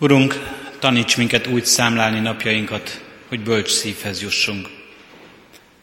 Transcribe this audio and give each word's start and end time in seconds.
Urunk, 0.00 0.34
taníts 0.78 1.16
minket 1.16 1.46
úgy 1.46 1.64
számlálni 1.64 2.20
napjainkat, 2.20 3.04
hogy 3.28 3.40
bölcs 3.40 3.70
szívhez 3.70 4.22
jussunk. 4.22 4.68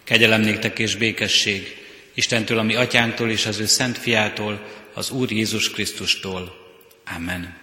Kegyelem 0.03 0.41
néktek 0.41 0.79
és 0.79 0.95
békesség 0.95 1.77
Istentől, 2.13 2.57
ami 2.57 2.75
atyánktól 2.75 3.29
és 3.29 3.45
az 3.45 3.59
ő 3.59 3.65
szent 3.65 3.97
fiától, 3.97 4.65
az 4.93 5.09
Úr 5.09 5.31
Jézus 5.31 5.71
Krisztustól. 5.71 6.55
Amen. 7.15 7.57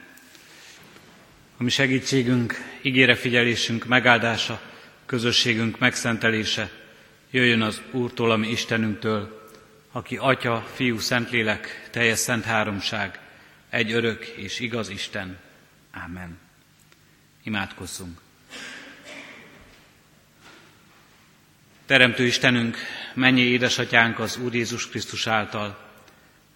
A 1.57 1.63
mi 1.63 1.71
segítségünk, 1.71 2.65
ígére 2.83 3.15
figyelésünk 3.15 3.85
megáldása, 3.85 4.61
közösségünk 5.07 5.79
megszentelése 5.79 6.71
jöjjön 7.31 7.63
az 7.63 7.81
Úrtól, 7.91 8.31
ami 8.31 8.49
Istenünktől, 8.49 9.49
aki 9.93 10.17
Atya, 10.17 10.67
Fiú, 10.75 10.99
Szentlélek, 10.99 11.89
teljes 11.91 12.19
szent 12.19 12.45
háromság, 12.45 13.19
egy 13.71 13.93
örök 13.93 14.25
és 14.27 14.61
igaz 14.61 14.89
Isten. 14.89 15.39
Amen. 16.07 16.42
Imádkozzunk. 17.43 18.21
Teremtő 21.87 22.27
Istenünk, 22.27 22.77
mennyi 23.15 23.41
édesatyánk 23.41 24.19
az 24.19 24.37
Úr 24.37 24.55
Jézus 24.55 24.89
Krisztus 24.89 25.27
által, 25.27 25.79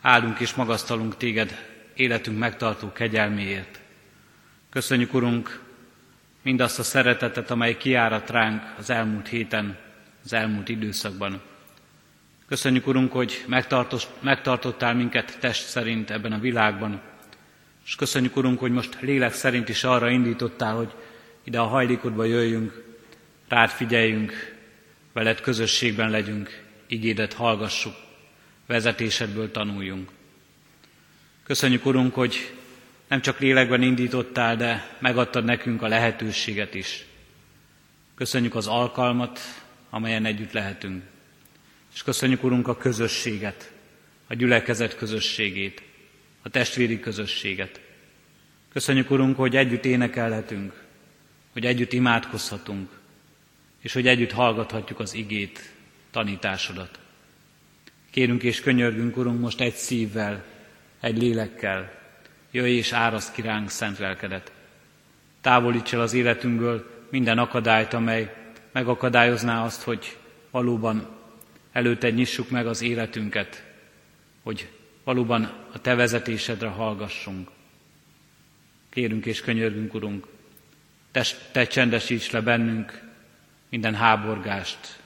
áldunk 0.01 0.41
és 0.41 0.55
magasztalunk 0.55 1.17
téged 1.17 1.65
életünk 1.95 2.39
megtartó 2.39 2.93
kegyelméért. 2.93 3.81
Köszönjük, 4.71 5.15
Urunk, 5.15 5.61
mindazt 6.43 6.79
a 6.79 6.83
szeretetet, 6.83 7.51
amely 7.51 7.77
kiárat 7.77 8.31
ránk 8.31 8.63
az 8.79 8.91
elmúlt 8.91 9.29
héten, 9.29 9.79
az 10.25 10.33
elmúlt 10.33 10.69
időszakban. 10.69 11.43
Köszönjük, 12.49 12.87
Urunk, 12.87 13.13
hogy 13.13 13.45
megtartottál 14.21 14.95
minket 14.95 15.39
test 15.41 15.69
szerint 15.69 16.11
ebben 16.11 16.33
a 16.33 16.39
világban, 16.39 17.01
és 17.87 17.95
köszönjük, 17.95 18.37
Urunk, 18.37 18.59
hogy 18.59 18.73
most 18.73 19.01
lélek 19.01 19.33
szerint 19.33 19.69
is 19.69 19.85
arra 19.85 20.11
indítottál, 20.11 20.75
hogy 20.75 20.95
ide 21.45 21.59
a 21.61 21.67
hajlékodba 21.67 22.25
jöjjünk, 22.25 22.85
rád 23.49 23.71
figyeljünk, 23.71 24.57
veled 25.13 25.41
közösségben 25.41 26.11
legyünk, 26.11 26.63
igédet 26.87 27.33
hallgassuk, 27.33 27.95
vezetésedből 28.67 29.51
tanuljunk. 29.51 30.11
Köszönjük, 31.45 31.87
Urunk, 31.87 32.15
hogy 32.15 32.55
nem 33.09 33.21
csak 33.21 33.39
lélekben 33.39 33.83
indítottál, 33.83 34.57
de 34.57 34.97
megadtad 34.99 35.45
nekünk 35.45 35.83
a 35.83 35.89
lehetőséget 35.89 36.75
is. 36.75 37.07
Köszönjük 38.15 38.55
az 38.55 38.67
alkalmat, 38.67 39.41
amelyen 39.91 40.25
együtt 40.25 40.53
lehetünk. 40.53 41.03
És 41.95 42.03
köszönjük, 42.03 42.45
Urunk, 42.45 42.69
a 42.69 42.77
közösséget, 42.77 43.73
a 44.27 44.35
gyülekezet 44.35 44.97
közösségét, 44.97 45.83
a 46.43 46.49
testvéri 46.49 47.01
közösséget. 47.01 47.81
Köszönjük, 48.77 49.11
Urunk, 49.11 49.37
hogy 49.37 49.57
együtt 49.57 49.85
énekelhetünk, 49.85 50.85
hogy 51.53 51.65
együtt 51.67 51.93
imádkozhatunk, 51.93 52.91
és 53.81 53.93
hogy 53.93 54.07
együtt 54.07 54.33
hallgathatjuk 54.33 55.01
az 55.01 55.15
igét, 55.15 55.73
tanításodat. 56.11 56.99
Kérünk 58.11 58.43
és 58.43 58.61
könyörgünk, 58.61 59.17
Urunk, 59.17 59.41
most 59.41 59.61
egy 59.61 59.75
szívvel, 59.75 60.45
egy 61.01 61.19
lélekkel, 61.19 61.93
jöjj 62.51 62.77
és 62.77 62.93
áraszt 62.93 63.33
ki 63.33 63.43
ránk 63.43 63.71
szent 63.71 63.99
lelkedet. 63.99 64.53
Távolíts 65.41 65.95
el 65.95 66.01
az 66.01 66.13
életünkből 66.13 67.07
minden 67.11 67.39
akadályt, 67.39 67.93
amely 67.93 68.35
megakadályozná 68.73 69.65
azt, 69.65 69.83
hogy 69.83 70.17
valóban 70.51 71.09
előtte 71.73 72.11
nyissuk 72.11 72.51
meg 72.51 72.67
az 72.67 72.83
életünket, 72.83 73.65
hogy 74.43 74.69
valóban 75.05 75.53
a 75.73 75.81
Te 75.81 75.95
vezetésedre 75.95 76.69
hallgassunk. 76.69 77.55
Kérünk 78.97 79.27
és 79.27 79.41
könyörgünk, 79.41 79.95
Urunk, 79.95 80.27
Te, 81.11 81.25
te 81.53 81.67
csendesíts 81.67 82.31
le 82.31 82.41
bennünk 82.41 83.03
minden 83.69 83.95
háborgást, 83.95 84.99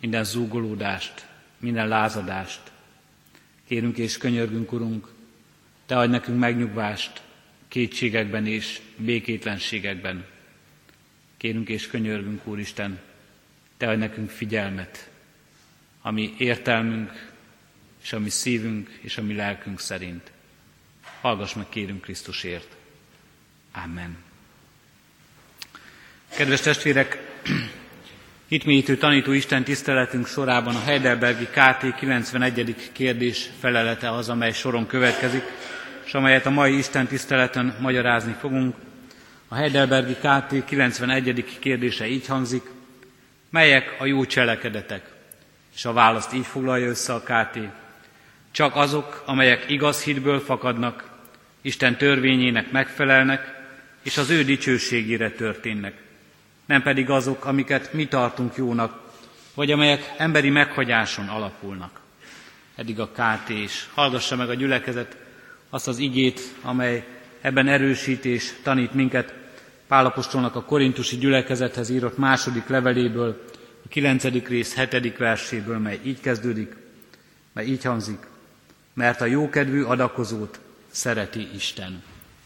minden 0.00 0.24
zúgolódást, 0.24 1.26
minden 1.58 1.88
lázadást. 1.88 2.60
Kérünk 3.66 3.98
és 3.98 4.18
könyörgünk, 4.18 4.72
Urunk, 4.72 5.08
Te 5.86 5.98
adj 5.98 6.10
nekünk 6.10 6.38
megnyugvást 6.38 7.22
kétségekben 7.68 8.46
és 8.46 8.80
békétlenségekben. 8.96 10.24
Kérünk 11.36 11.68
és 11.68 11.86
könyörgünk, 11.86 12.46
Úristen, 12.46 13.00
Te 13.76 13.88
adj 13.88 13.98
nekünk 13.98 14.30
figyelmet, 14.30 15.10
ami 16.02 16.34
értelmünk, 16.38 17.32
és 18.02 18.12
a 18.12 18.18
mi 18.18 18.30
szívünk, 18.30 18.98
és 19.00 19.18
a 19.18 19.22
mi 19.22 19.34
lelkünk 19.34 19.80
szerint. 19.80 20.32
Hallgass 21.20 21.54
meg, 21.54 21.68
kérünk 21.68 22.00
Krisztusért. 22.00 22.76
Amen. 23.82 24.16
Kedves 26.36 26.60
testvérek, 26.60 27.18
hitmélyítő 28.48 28.96
tanító 28.96 29.32
Isten 29.32 29.64
tiszteletünk 29.64 30.26
sorában 30.26 30.74
a 30.74 30.80
Heidelbergi 30.80 31.44
KT 31.44 31.94
91. 31.94 32.90
kérdés 32.92 33.50
felelete 33.60 34.10
az, 34.10 34.28
amely 34.28 34.52
soron 34.52 34.86
következik, 34.86 35.42
és 36.04 36.14
amelyet 36.14 36.46
a 36.46 36.50
mai 36.50 36.76
Isten 36.76 37.06
tiszteleten 37.06 37.76
magyarázni 37.80 38.36
fogunk. 38.40 38.76
A 39.48 39.54
Heidelbergi 39.54 40.14
KT 40.14 40.64
91. 40.64 41.58
kérdése 41.58 42.06
így 42.06 42.26
hangzik, 42.26 42.62
melyek 43.50 43.96
a 43.98 44.06
jó 44.06 44.26
cselekedetek? 44.26 45.10
És 45.74 45.84
a 45.84 45.92
választ 45.92 46.32
így 46.32 46.46
foglalja 46.46 46.88
össze 46.88 47.12
a 47.12 47.22
KT. 47.22 47.58
Csak 48.50 48.76
azok, 48.76 49.22
amelyek 49.26 49.70
igaz 49.70 50.02
hitből 50.02 50.40
fakadnak, 50.40 51.12
Isten 51.60 51.96
törvényének 51.96 52.70
megfelelnek, 52.70 53.63
és 54.04 54.16
az 54.16 54.30
ő 54.30 54.44
dicsőségére 54.44 55.30
történnek. 55.30 56.02
Nem 56.66 56.82
pedig 56.82 57.10
azok, 57.10 57.44
amiket 57.44 57.92
mi 57.92 58.06
tartunk 58.06 58.56
jónak, 58.56 59.12
vagy 59.54 59.70
amelyek 59.70 60.14
emberi 60.16 60.50
meghagyáson 60.50 61.28
alapulnak. 61.28 62.00
Eddig 62.74 63.00
a 63.00 63.08
KT 63.08 63.48
is. 63.48 63.88
Hallgassa 63.94 64.36
meg 64.36 64.48
a 64.48 64.54
gyülekezet 64.54 65.16
azt 65.70 65.88
az 65.88 65.98
igét, 65.98 66.40
amely 66.62 67.04
ebben 67.40 67.68
erősít 67.68 68.24
és 68.24 68.52
tanít 68.62 68.94
minket 68.94 69.34
Pálapostolnak 69.88 70.54
a 70.56 70.64
korintusi 70.64 71.16
gyülekezethez 71.16 71.90
írott 71.90 72.16
második 72.16 72.66
leveléből, 72.66 73.44
a 73.84 73.88
kilencedik 73.88 74.48
rész 74.48 74.74
hetedik 74.74 75.16
verséből, 75.16 75.78
mely 75.78 76.00
így 76.04 76.20
kezdődik, 76.20 76.76
mely 77.52 77.66
így 77.66 77.84
hangzik 77.84 78.18
mert 78.94 79.20
a 79.20 79.24
jókedvű 79.24 79.82
adakozót 79.82 80.60
szereti 80.90 81.48
Isten. 81.54 82.02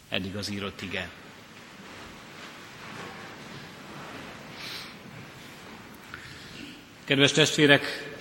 Eddig 0.09 0.37
az 0.37 0.51
írott 0.51 0.83
ige. 0.83 1.09
Kedves 7.09 7.33
testvérek, 7.33 8.13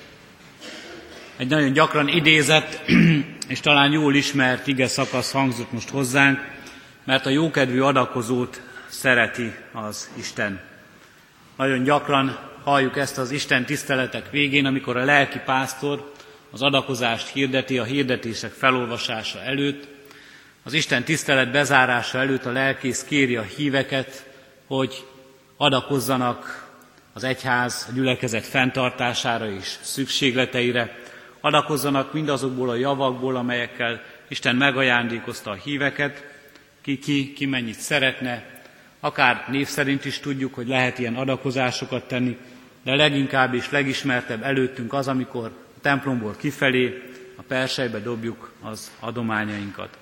egy 1.38 1.48
nagyon 1.48 1.72
gyakran 1.72 2.08
idézett 2.08 2.82
és 3.48 3.60
talán 3.60 3.92
jól 3.92 4.16
ismert 4.16 4.68
ige 4.68 4.88
szakasz 4.88 5.32
hangzott 5.32 5.72
most 5.72 5.90
hozzánk, 5.90 6.40
mert 7.04 7.26
a 7.26 7.30
jókedvű 7.30 7.80
adakozót 7.80 8.62
szereti 8.88 9.54
az 9.72 10.10
Isten. 10.18 10.62
Nagyon 11.58 11.84
gyakran 11.84 12.40
halljuk 12.64 12.98
ezt 12.98 13.18
az 13.18 13.32
Isten 13.32 13.66
tiszteletek 13.66 14.32
végén, 14.32 14.66
amikor 14.66 14.98
a 14.98 15.06
lelki 15.06 15.40
pásztor 15.46 16.14
az 16.52 16.62
adakozást 16.62 17.28
hirdeti 17.28 17.78
a 17.78 17.84
hirdetések 17.84 18.52
felolvasása 18.52 19.42
előtt, 19.42 19.88
az 20.64 20.74
Isten 20.74 21.04
tisztelet 21.04 21.52
bezárása 21.52 22.18
előtt 22.18 22.46
a 22.46 22.52
lelkész 22.52 23.04
kéri 23.04 23.36
a 23.36 23.46
híveket, 23.58 24.26
hogy 24.68 25.06
adakozzanak 25.58 26.67
az 27.18 27.24
egyház, 27.24 27.86
a 27.90 27.94
gyülekezet 27.94 28.46
fenntartására 28.46 29.50
és 29.50 29.76
szükségleteire, 29.82 30.96
adakozzanak 31.42 32.14
mindazokból 32.14 32.70
a 32.70 32.76
javakból, 32.76 33.36
amelyekkel 33.36 34.02
Isten 34.28 34.56
megajándékozta 34.56 35.52
a 35.52 35.54
híveket, 35.54 36.24
ki, 36.82 37.00
ki, 37.00 37.34
ki 37.34 37.46
mennyit 37.46 37.80
szeretne, 37.80 38.62
akár 39.00 39.46
név 39.48 39.68
szerint 39.68 40.06
is 40.06 40.20
tudjuk, 40.20 40.54
hogy 40.54 40.68
lehet 40.68 41.00
ilyen 41.00 41.16
adakozásokat 41.16 42.08
tenni, 42.08 42.38
de 42.84 42.96
leginkább 42.96 43.54
és 43.54 43.72
legismertebb 43.72 44.44
előttünk 44.44 44.94
az, 44.94 45.08
amikor 45.08 45.46
a 45.78 45.80
templomból 45.82 46.36
kifelé, 46.36 47.02
a 47.36 47.42
persejbe 47.48 48.00
dobjuk 48.00 48.52
az 48.62 48.92
adományainkat. 49.00 49.98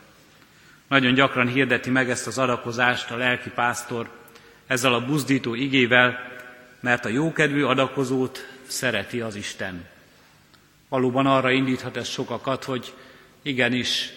Nagyon 0.88 1.14
gyakran 1.14 1.48
hirdeti 1.48 1.90
meg 1.90 2.10
ezt 2.10 2.28
az 2.28 2.38
adakozást 2.38 3.12
a 3.12 3.18
lelki 3.18 3.50
pásztor 3.50 4.10
ezzel 4.68 4.94
a 4.94 5.06
buzdító 5.06 5.54
igével, 5.54 6.34
mert 6.86 7.06
a 7.06 7.10
jókedvű 7.10 7.64
adakozót 7.64 8.48
szereti 8.68 9.22
az 9.22 9.36
Isten. 9.36 9.86
Valóban 10.90 11.26
arra 11.26 11.52
indíthat 11.52 11.98
ez 11.98 12.08
sokakat, 12.08 12.64
hogy 12.64 12.94
igenis 13.42 14.14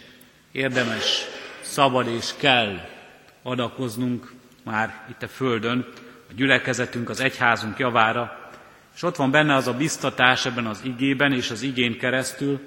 érdemes, 0.53 1.25
szabad 1.61 2.07
és 2.07 2.35
kell 2.37 2.89
adakoznunk 3.43 4.33
már 4.65 5.05
itt 5.11 5.23
a 5.23 5.29
Földön, 5.29 5.87
a 6.31 6.33
gyülekezetünk, 6.35 7.09
az 7.09 7.21
egyházunk 7.21 7.79
javára, 7.79 8.51
és 8.95 9.03
ott 9.03 9.17
van 9.17 9.31
benne 9.31 9.55
az 9.55 9.67
a 9.67 9.77
biztatás 9.77 10.47
ebben 10.47 10.67
az 10.67 10.81
igében 10.85 11.33
és 11.33 11.51
az 11.51 11.63
igén 11.63 11.99
keresztül, 11.99 12.61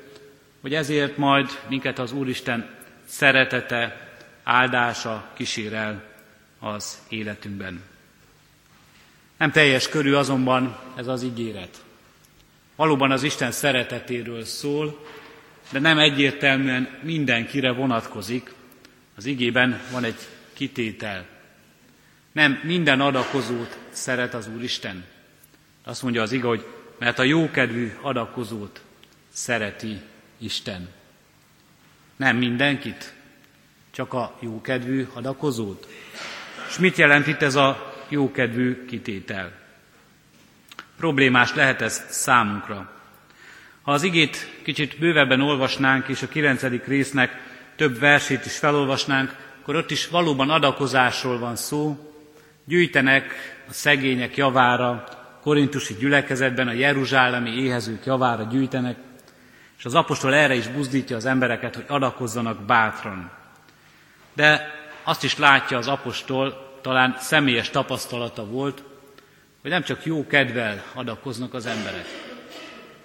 hogy 0.61 0.73
ezért 0.73 1.17
majd 1.17 1.49
minket 1.67 1.99
az 1.99 2.11
Úristen 2.11 2.69
szeretete, 3.05 4.09
áldása 4.43 5.29
kísér 5.33 5.73
el 5.73 6.03
az 6.59 6.99
életünkben. 7.09 7.90
Nem 9.41 9.51
teljes 9.51 9.89
körű 9.89 10.13
azonban 10.13 10.77
ez 10.95 11.07
az 11.07 11.23
ígéret. 11.23 11.83
Valóban 12.75 13.11
az 13.11 13.23
Isten 13.23 13.51
szeretetéről 13.51 14.43
szól, 14.43 15.05
de 15.71 15.79
nem 15.79 15.97
egyértelműen 15.97 16.99
mindenkire 17.03 17.71
vonatkozik. 17.71 18.53
Az 19.15 19.25
igében 19.25 19.81
van 19.91 20.03
egy 20.03 20.19
kitétel. 20.53 21.25
Nem 22.31 22.59
minden 22.63 23.01
adakozót 23.01 23.77
szeret 23.89 24.33
az 24.33 24.47
Úristen. 24.55 25.05
Azt 25.83 26.03
mondja 26.03 26.21
az 26.21 26.31
ige, 26.31 26.47
hogy 26.47 26.65
mert 26.97 27.19
a 27.19 27.23
jókedvű 27.23 27.91
adakozót 28.01 28.81
szereti 29.29 30.01
Isten. 30.37 30.89
Nem 32.15 32.37
mindenkit, 32.37 33.13
csak 33.91 34.13
a 34.13 34.37
jókedvű 34.39 35.07
adakozót. 35.13 35.87
És 36.69 36.77
mit 36.77 36.97
jelent 36.97 37.27
itt 37.27 37.41
ez 37.41 37.55
a 37.55 37.90
jókedvű 38.11 38.85
kitétel? 38.85 39.51
Problémás 40.97 41.55
lehet 41.55 41.81
ez 41.81 42.05
számunkra. 42.09 42.91
Ha 43.81 43.91
az 43.91 44.03
igét 44.03 44.49
kicsit 44.63 44.99
bővebben 44.99 45.41
olvasnánk, 45.41 46.07
és 46.07 46.21
a 46.21 46.27
kilencedik 46.27 46.85
résznek 46.85 47.31
több 47.75 47.99
versét 47.99 48.45
is 48.45 48.57
felolvasnánk, 48.57 49.35
akkor 49.61 49.75
ott 49.75 49.91
is 49.91 50.07
valóban 50.07 50.49
adakozásról 50.49 51.39
van 51.39 51.55
szó. 51.55 51.97
Gyűjtenek 52.65 53.33
a 53.69 53.73
szegények 53.73 54.37
javára, 54.37 55.03
korintusi 55.41 55.93
gyülekezetben 55.93 56.67
a 56.67 56.71
jeruzsálemi 56.71 57.49
éhezők 57.49 58.05
javára 58.05 58.43
gyűjtenek, 58.43 58.97
és 59.77 59.85
az 59.85 59.95
apostol 59.95 60.33
erre 60.33 60.55
is 60.55 60.67
buzdítja 60.67 61.15
az 61.15 61.25
embereket, 61.25 61.75
hogy 61.75 61.85
adakozzanak 61.87 62.61
bátran. 62.65 63.31
De 64.33 64.79
azt 65.03 65.23
is 65.23 65.37
látja 65.37 65.77
az 65.77 65.87
apostol, 65.87 66.70
talán 66.81 67.15
személyes 67.19 67.69
tapasztalata 67.69 68.45
volt, 68.45 68.83
hogy 69.61 69.71
nem 69.71 69.83
csak 69.83 70.05
jó 70.05 70.27
kedvel 70.27 70.83
adakoznak 70.93 71.53
az 71.53 71.65
emberek. 71.65 72.05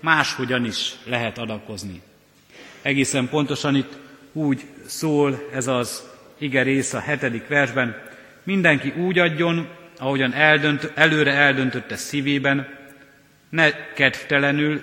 Máshogyan 0.01 0.65
is 0.65 0.95
lehet 1.05 1.39
adakozni. 1.39 2.03
Egészen 2.83 3.29
pontosan 3.29 3.77
itt 3.77 3.99
úgy 4.33 4.65
szól 4.87 5.49
ez 5.53 5.67
az 5.67 6.09
ige 6.39 6.63
rész 6.63 6.93
a 6.93 6.99
hetedik 6.99 7.49
versben, 7.49 8.03
mindenki 8.43 8.91
úgy 8.91 9.19
adjon, 9.19 9.69
ahogyan 9.99 10.33
eldönt, 10.33 10.93
előre 10.95 11.33
eldöntötte 11.33 11.97
szívében, 11.97 12.69
ne 13.49 13.93
kedvtelenül 13.95 14.83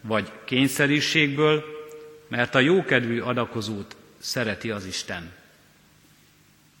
vagy 0.00 0.32
kényszerűségből, 0.44 1.64
mert 2.28 2.54
a 2.54 2.60
jókedvű 2.60 3.20
adakozót 3.20 3.96
szereti 4.18 4.70
az 4.70 4.86
Isten. 4.86 5.32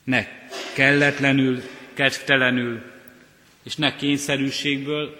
Ne 0.04 0.26
kelletlenül, 0.76 1.62
kedvtelenül, 1.94 2.82
és 3.62 3.76
ne 3.76 3.96
kényszerűségből, 3.96 5.16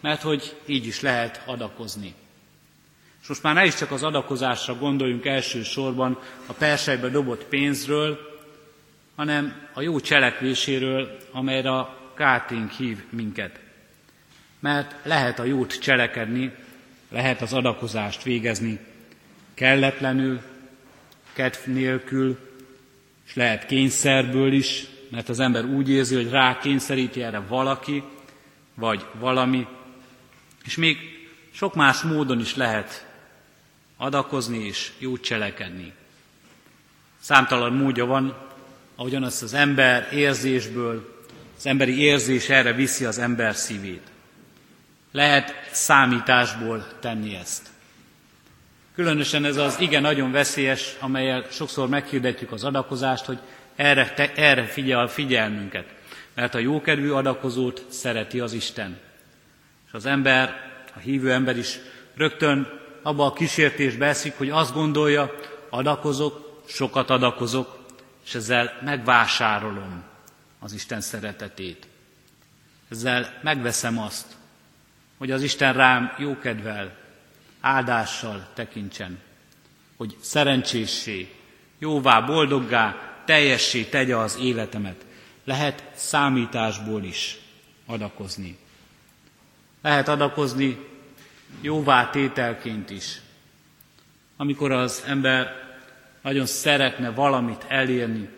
mert 0.00 0.22
hogy 0.22 0.56
így 0.66 0.86
is 0.86 1.00
lehet 1.00 1.42
adakozni. 1.46 2.14
És 3.22 3.28
most 3.28 3.42
már 3.42 3.54
ne 3.54 3.64
is 3.64 3.74
csak 3.74 3.90
az 3.90 4.02
adakozásra 4.02 4.74
gondoljunk 4.74 5.26
elsősorban 5.26 6.18
a 6.46 6.52
persejbe 6.52 7.08
dobott 7.08 7.44
pénzről, 7.44 8.18
hanem 9.16 9.68
a 9.72 9.80
jó 9.80 10.00
cselekvéséről, 10.00 11.16
amelyre 11.32 11.70
a 11.70 12.12
káténk 12.14 12.70
hív 12.70 13.04
minket. 13.10 13.60
Mert 14.60 14.94
lehet 15.02 15.38
a 15.38 15.44
jót 15.44 15.80
cselekedni, 15.80 16.54
lehet 17.10 17.42
az 17.42 17.52
adakozást 17.52 18.22
végezni 18.22 18.78
kelletlenül, 19.54 20.40
kedv 21.32 21.58
nélkül, 21.64 22.47
és 23.28 23.34
lehet 23.34 23.66
kényszerből 23.66 24.52
is, 24.52 24.86
mert 25.10 25.28
az 25.28 25.40
ember 25.40 25.64
úgy 25.64 25.90
érzi, 25.90 26.14
hogy 26.14 26.30
rá 26.30 26.58
kényszeríti 26.58 27.22
erre 27.22 27.38
valaki, 27.38 28.02
vagy 28.74 29.06
valami, 29.12 29.66
és 30.64 30.76
még 30.76 30.96
sok 31.52 31.74
más 31.74 32.02
módon 32.02 32.40
is 32.40 32.56
lehet 32.56 33.06
adakozni 33.96 34.64
és 34.64 34.92
jót 34.98 35.22
cselekedni. 35.22 35.92
Számtalan 37.20 37.72
módja 37.72 38.06
van, 38.06 38.36
ahogyan 38.96 39.22
azt 39.22 39.42
az 39.42 39.54
ember 39.54 40.08
érzésből, 40.12 41.24
az 41.56 41.66
emberi 41.66 42.00
érzés 42.00 42.48
erre 42.48 42.72
viszi 42.72 43.04
az 43.04 43.18
ember 43.18 43.54
szívét. 43.54 44.10
Lehet 45.12 45.54
számításból 45.72 46.86
tenni 47.00 47.34
ezt. 47.34 47.66
Különösen 48.98 49.44
ez 49.44 49.56
az 49.56 49.80
igen 49.80 50.02
nagyon 50.02 50.30
veszélyes, 50.30 50.96
amelyel 51.00 51.46
sokszor 51.50 51.88
meghirdetjük 51.88 52.52
az 52.52 52.64
adakozást, 52.64 53.24
hogy 53.24 53.38
erre, 53.76 54.12
te, 54.14 54.32
erre 54.34 54.64
figyel 54.64 55.00
a 55.00 55.08
figyelmünket. 55.08 55.86
Mert 56.34 56.54
a 56.54 56.58
jókedvű 56.58 57.10
adakozót 57.10 57.84
szereti 57.88 58.40
az 58.40 58.52
Isten. 58.52 58.98
És 59.86 59.92
az 59.92 60.06
ember, 60.06 60.70
a 60.94 60.98
hívő 60.98 61.32
ember 61.32 61.56
is 61.56 61.78
rögtön 62.14 62.68
abba 63.02 63.26
a 63.26 63.32
kísértésbe 63.32 64.06
eszik, 64.06 64.34
hogy 64.36 64.50
azt 64.50 64.74
gondolja, 64.74 65.34
adakozok, 65.70 66.62
sokat 66.68 67.10
adakozok, 67.10 67.78
és 68.24 68.34
ezzel 68.34 68.78
megvásárolom 68.84 70.02
az 70.58 70.72
Isten 70.72 71.00
szeretetét. 71.00 71.86
Ezzel 72.90 73.38
megveszem 73.42 73.98
azt, 73.98 74.26
hogy 75.18 75.30
az 75.30 75.42
Isten 75.42 75.72
rám 75.72 76.14
jókedvel, 76.18 77.06
áldással 77.60 78.48
tekintsen, 78.54 79.18
hogy 79.96 80.16
szerencséssé, 80.20 81.34
jóvá, 81.78 82.20
boldoggá, 82.20 83.12
teljessé 83.24 83.82
tegye 83.82 84.16
az 84.16 84.38
életemet. 84.40 85.06
Lehet 85.44 85.82
számításból 85.94 87.02
is 87.02 87.38
adakozni. 87.86 88.58
Lehet 89.82 90.08
adakozni 90.08 90.78
jóvá 91.60 92.10
tételként 92.10 92.90
is. 92.90 93.20
Amikor 94.36 94.72
az 94.72 95.04
ember 95.06 95.66
nagyon 96.22 96.46
szeretne 96.46 97.10
valamit 97.10 97.64
elérni, 97.68 98.28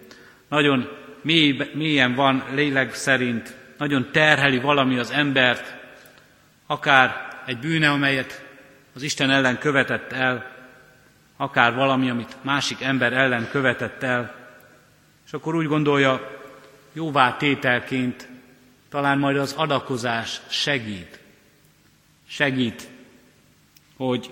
nagyon 0.49 0.89
mély, 1.23 1.71
mélyen 1.75 2.15
van 2.15 2.45
lélek 2.53 2.95
szerint, 2.95 3.57
nagyon 3.79 4.09
terheli 4.13 4.59
valami 4.59 4.99
az 4.99 5.11
embert, 5.11 5.77
akár 6.67 7.29
egy 7.47 7.59
bűne, 7.59 7.91
amelyet 7.91 8.50
az 8.95 9.03
Isten 9.03 9.31
ellen 9.31 9.59
követett 9.59 10.13
el, 10.13 10.57
akár 11.37 11.75
valami, 11.75 12.11
amit 12.11 12.37
másik 12.43 12.81
ember 12.81 13.13
ellen 13.13 13.49
követett 13.51 14.03
el, 14.03 14.35
és 15.27 15.33
akkor 15.33 15.55
úgy 15.55 15.67
gondolja, 15.67 16.41
jóvá 16.93 17.37
tételként 17.37 18.29
talán 18.89 19.19
majd 19.19 19.37
az 19.37 19.53
adakozás 19.53 20.41
segít. 20.49 21.19
Segít, 22.27 22.89
hogy 23.97 24.31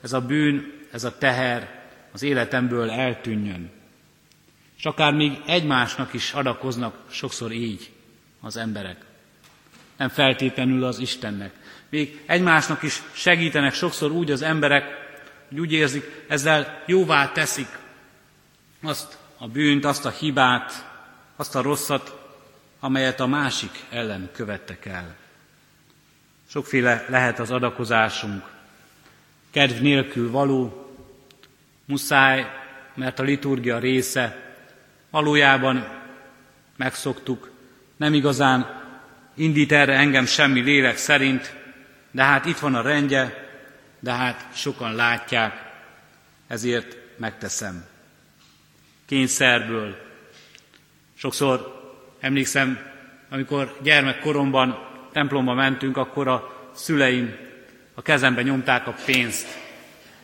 ez 0.00 0.12
a 0.12 0.20
bűn, 0.20 0.72
ez 0.92 1.04
a 1.04 1.18
teher 1.18 1.86
az 2.12 2.22
életemből 2.22 2.90
eltűnjön. 2.90 3.70
És 4.78 4.84
akár 4.84 5.12
még 5.12 5.42
egymásnak 5.46 6.12
is 6.12 6.32
adakoznak 6.32 7.04
sokszor 7.10 7.52
így 7.52 7.90
az 8.40 8.56
emberek. 8.56 9.04
Nem 9.98 10.08
feltétlenül 10.08 10.84
az 10.84 10.98
Istennek. 10.98 11.52
Még 11.88 12.22
egymásnak 12.26 12.82
is 12.82 13.02
segítenek 13.12 13.74
sokszor 13.74 14.10
úgy 14.10 14.30
az 14.30 14.42
emberek, 14.42 14.84
hogy 15.48 15.60
úgy 15.60 15.72
érzik, 15.72 16.24
ezzel 16.28 16.82
jóvá 16.86 17.32
teszik 17.32 17.68
azt 18.82 19.18
a 19.38 19.48
bűnt, 19.48 19.84
azt 19.84 20.04
a 20.04 20.10
hibát, 20.10 20.86
azt 21.36 21.54
a 21.54 21.62
rosszat, 21.62 22.18
amelyet 22.80 23.20
a 23.20 23.26
másik 23.26 23.84
ellen 23.90 24.28
követtek 24.32 24.86
el. 24.86 25.14
Sokféle 26.48 27.04
lehet 27.08 27.38
az 27.38 27.50
adakozásunk. 27.50 28.44
Kedv 29.50 29.82
nélkül 29.82 30.30
való, 30.30 30.92
muszáj, 31.84 32.46
mert 32.94 33.18
a 33.18 33.22
liturgia 33.22 33.78
része, 33.78 34.54
valójában 35.10 35.88
megszoktuk, 36.76 37.50
nem 37.96 38.14
igazán 38.14 38.86
indít 39.38 39.72
erre 39.72 39.92
engem 39.92 40.26
semmi 40.26 40.60
lélek 40.60 40.96
szerint, 40.96 41.54
de 42.10 42.22
hát 42.22 42.44
itt 42.44 42.58
van 42.58 42.74
a 42.74 42.82
rendje, 42.82 43.48
de 44.00 44.12
hát 44.12 44.46
sokan 44.54 44.94
látják, 44.94 45.72
ezért 46.46 46.96
megteszem. 47.16 47.84
Kényszerből. 49.06 49.96
Sokszor 51.14 51.80
emlékszem, 52.20 52.78
amikor 53.30 53.78
gyermekkoromban 53.82 54.88
templomba 55.12 55.54
mentünk, 55.54 55.96
akkor 55.96 56.28
a 56.28 56.70
szüleim 56.74 57.36
a 57.94 58.02
kezembe 58.02 58.42
nyomták 58.42 58.86
a 58.86 58.94
pénzt, 59.04 59.46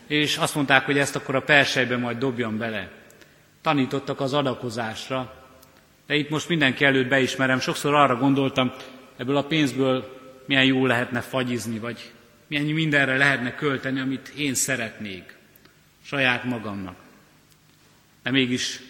és 0.07 0.37
azt 0.37 0.55
mondták, 0.55 0.85
hogy 0.85 0.99
ezt 0.99 1.17
akkor 1.17 1.35
a 1.35 1.43
persejbe 1.43 1.97
majd 1.97 2.19
dobjam 2.19 2.59
bele. 2.59 2.89
Tanítottak 3.63 4.21
az 4.21 4.35
adakozásra, 4.35 5.35
de 6.07 6.15
itt 6.15 6.31
most 6.31 6.49
mindenki 6.49 6.85
előtt 6.85 7.09
beismerem, 7.09 7.61
sokszor 7.61 7.95
arra 7.95 8.17
gondoltam, 8.17 8.73
ebből 9.17 9.37
a 9.37 9.45
pénzből 9.45 10.21
milyen 10.47 10.65
jó 10.65 10.87
lehetne 10.87 11.21
fagyizni, 11.21 11.79
vagy 11.79 12.13
milyen 12.47 12.65
mindenre 12.65 13.17
lehetne 13.17 13.55
költeni, 13.55 14.01
amit 14.01 14.33
én 14.37 14.55
szeretnék, 14.55 15.37
saját 16.05 16.45
magamnak. 16.45 16.97
De 18.23 18.31
mégis 18.31 18.81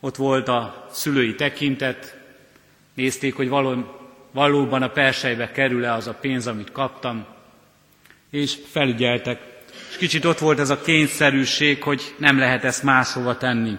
ott 0.00 0.16
volt 0.16 0.48
a 0.48 0.88
szülői 0.90 1.34
tekintet, 1.34 2.16
Nézték, 2.96 3.34
hogy 3.34 3.48
való, 3.48 4.00
valóban 4.30 4.82
a 4.82 4.88
persejbe 4.88 5.50
kerül-e 5.50 5.92
az 5.92 6.06
a 6.06 6.14
pénz, 6.14 6.46
amit 6.46 6.72
kaptam, 6.72 7.26
és 8.30 8.58
felügyeltek. 8.70 9.40
És 9.90 9.96
kicsit 9.96 10.24
ott 10.24 10.38
volt 10.38 10.58
ez 10.58 10.70
a 10.70 10.80
kényszerűség, 10.80 11.82
hogy 11.82 12.14
nem 12.18 12.38
lehet 12.38 12.64
ezt 12.64 12.82
máshova 12.82 13.36
tenni. 13.36 13.76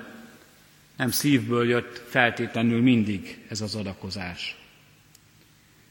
Nem 0.98 1.12
szívből 1.12 1.70
jött 1.70 2.01
feltétlenül 2.10 2.82
mindig 2.82 3.46
ez 3.50 3.62
az 3.62 3.75
adakozás. 3.75 4.56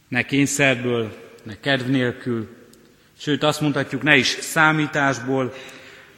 Ne 0.09 0.23
kényszerből, 0.23 1.17
ne 1.43 1.61
kedv 1.61 1.89
nélkül, 1.89 2.57
sőt 3.19 3.43
azt 3.43 3.61
mondhatjuk, 3.61 4.03
ne 4.03 4.17
is 4.17 4.27
számításból, 4.27 5.55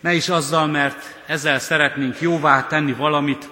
ne 0.01 0.15
is 0.15 0.29
azzal, 0.29 0.67
mert 0.67 1.23
ezzel 1.27 1.59
szeretnénk 1.59 2.21
jóvá 2.21 2.67
tenni 2.67 2.93
valamit, 2.93 3.51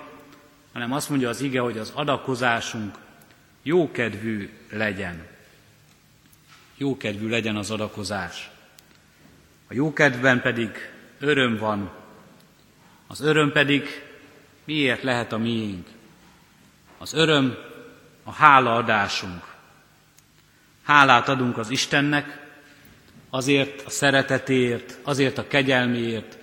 hanem 0.73 0.93
azt 0.93 1.09
mondja 1.09 1.28
az 1.28 1.40
ige, 1.40 1.61
hogy 1.61 1.78
az 1.78 1.93
adakozásunk 1.95 2.95
jókedvű 3.62 4.50
legyen. 4.71 5.26
Jókedvű 6.76 7.28
legyen 7.28 7.57
az 7.57 7.71
adakozás. 7.71 8.50
A 9.69 9.75
jókedvben 9.75 10.40
pedig 10.40 10.71
öröm 11.19 11.57
van. 11.57 11.90
Az 13.07 13.21
öröm 13.21 13.52
pedig 13.52 14.02
miért 14.64 15.02
lehet 15.02 15.33
a 15.33 15.38
miénk? 15.38 15.87
Az 16.99 17.14
öröm 17.14 17.57
a 18.25 18.33
hálaadásunk. 18.33 19.55
Hálát 20.87 21.28
adunk 21.28 21.59
az 21.59 21.71
Istennek 21.71 22.38
azért 23.31 23.83
a 23.87 23.90
szeretetéért, 23.90 24.99
azért 25.02 25.38
a 25.38 25.47
kegyelméért, 25.47 26.38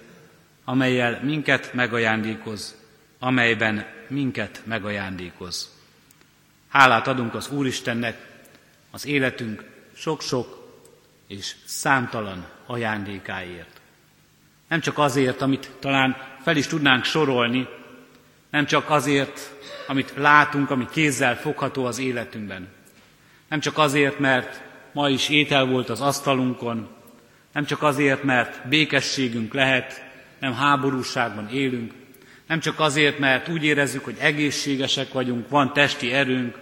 amelyel 0.66 1.20
minket 1.24 1.74
megajándékoz, 1.74 2.76
amelyben 3.20 3.86
minket 4.08 4.62
megajándékoz. 4.66 5.72
Hálát 6.68 7.08
adunk 7.08 7.34
az 7.34 7.50
Úristennek 7.50 8.28
az 8.92 9.06
életünk 9.06 9.64
sok-sok 9.94 10.78
és 11.28 11.56
számtalan 11.66 12.46
ajándékáért. 12.66 13.82
Nem 14.68 14.80
csak 14.80 14.98
azért, 14.98 15.42
amit 15.42 15.72
talán 15.80 16.18
fel 16.42 16.58
is 16.58 16.68
tudnánk 16.68 17.04
sorolni, 17.04 17.68
nem 18.50 18.66
csak 18.66 18.90
azért, 18.90 19.52
amit 19.88 20.14
látunk, 20.16 20.70
ami 20.70 20.88
kézzel 20.92 21.36
fogható 21.36 21.86
az 21.86 22.00
életünkben. 22.00 22.68
Nem 23.53 23.62
csak 23.62 23.77
azért, 23.77 24.19
mert 24.19 24.62
ma 24.91 25.10
is 25.10 25.29
étel 25.29 25.65
volt 25.65 25.89
az 25.89 26.01
asztalunkon, 26.01 26.88
nem 27.51 27.65
csak 27.65 27.81
azért, 27.81 28.24
mert 28.24 28.67
békességünk 28.67 29.53
lehet, 29.53 30.05
nem 30.39 30.53
háborúságban 30.53 31.50
élünk, 31.50 31.93
nem 32.48 32.60
csak 32.60 32.79
azért, 32.79 33.19
mert 33.19 33.48
úgy 33.48 33.63
érezzük, 33.63 34.03
hogy 34.03 34.15
egészségesek 34.19 35.12
vagyunk, 35.12 35.50
van 35.50 35.74
testi 35.74 36.12
erőnk, 36.12 36.60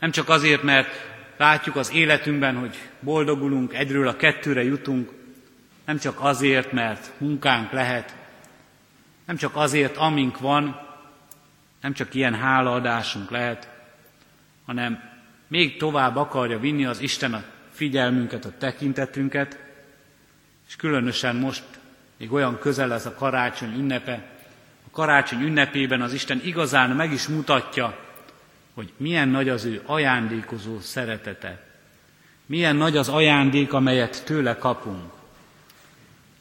nem 0.00 0.10
csak 0.10 0.28
azért, 0.28 0.62
mert 0.62 0.88
látjuk 1.36 1.76
az 1.76 1.92
életünkben, 1.92 2.56
hogy 2.56 2.76
boldogulunk, 3.00 3.74
egyről 3.74 4.08
a 4.08 4.16
kettőre 4.16 4.64
jutunk, 4.64 5.10
nem 5.84 5.98
csak 5.98 6.16
azért, 6.20 6.72
mert 6.72 7.12
munkánk 7.18 7.72
lehet, 7.72 8.16
nem 9.26 9.36
csak 9.36 9.56
azért, 9.56 9.96
amink 9.96 10.38
van, 10.38 10.80
nem 11.80 11.92
csak 11.92 12.14
ilyen 12.14 12.34
hálaadásunk 12.34 13.30
lehet, 13.30 13.68
hanem 14.66 15.14
még 15.46 15.76
tovább 15.76 16.16
akarja 16.16 16.58
vinni 16.58 16.84
az 16.84 17.00
Isten 17.00 17.34
a 17.34 17.44
figyelmünket, 17.72 18.44
a 18.44 18.52
tekintetünket, 18.58 19.58
és 20.68 20.76
különösen 20.76 21.36
most 21.36 21.64
még 22.16 22.32
olyan 22.32 22.58
közel 22.58 22.92
ez 22.92 23.06
a 23.06 23.14
karácsony 23.14 23.78
ünnepe, 23.78 24.12
a 24.86 24.90
karácsony 24.90 25.40
ünnepében 25.40 26.00
az 26.02 26.12
Isten 26.12 26.40
igazán 26.44 26.90
meg 26.90 27.12
is 27.12 27.26
mutatja, 27.26 27.98
hogy 28.74 28.92
milyen 28.96 29.28
nagy 29.28 29.48
az 29.48 29.64
ő 29.64 29.82
ajándékozó 29.86 30.80
szeretete. 30.80 31.64
Milyen 32.46 32.76
nagy 32.76 32.96
az 32.96 33.08
ajándék, 33.08 33.72
amelyet 33.72 34.24
tőle 34.24 34.56
kapunk. 34.56 35.12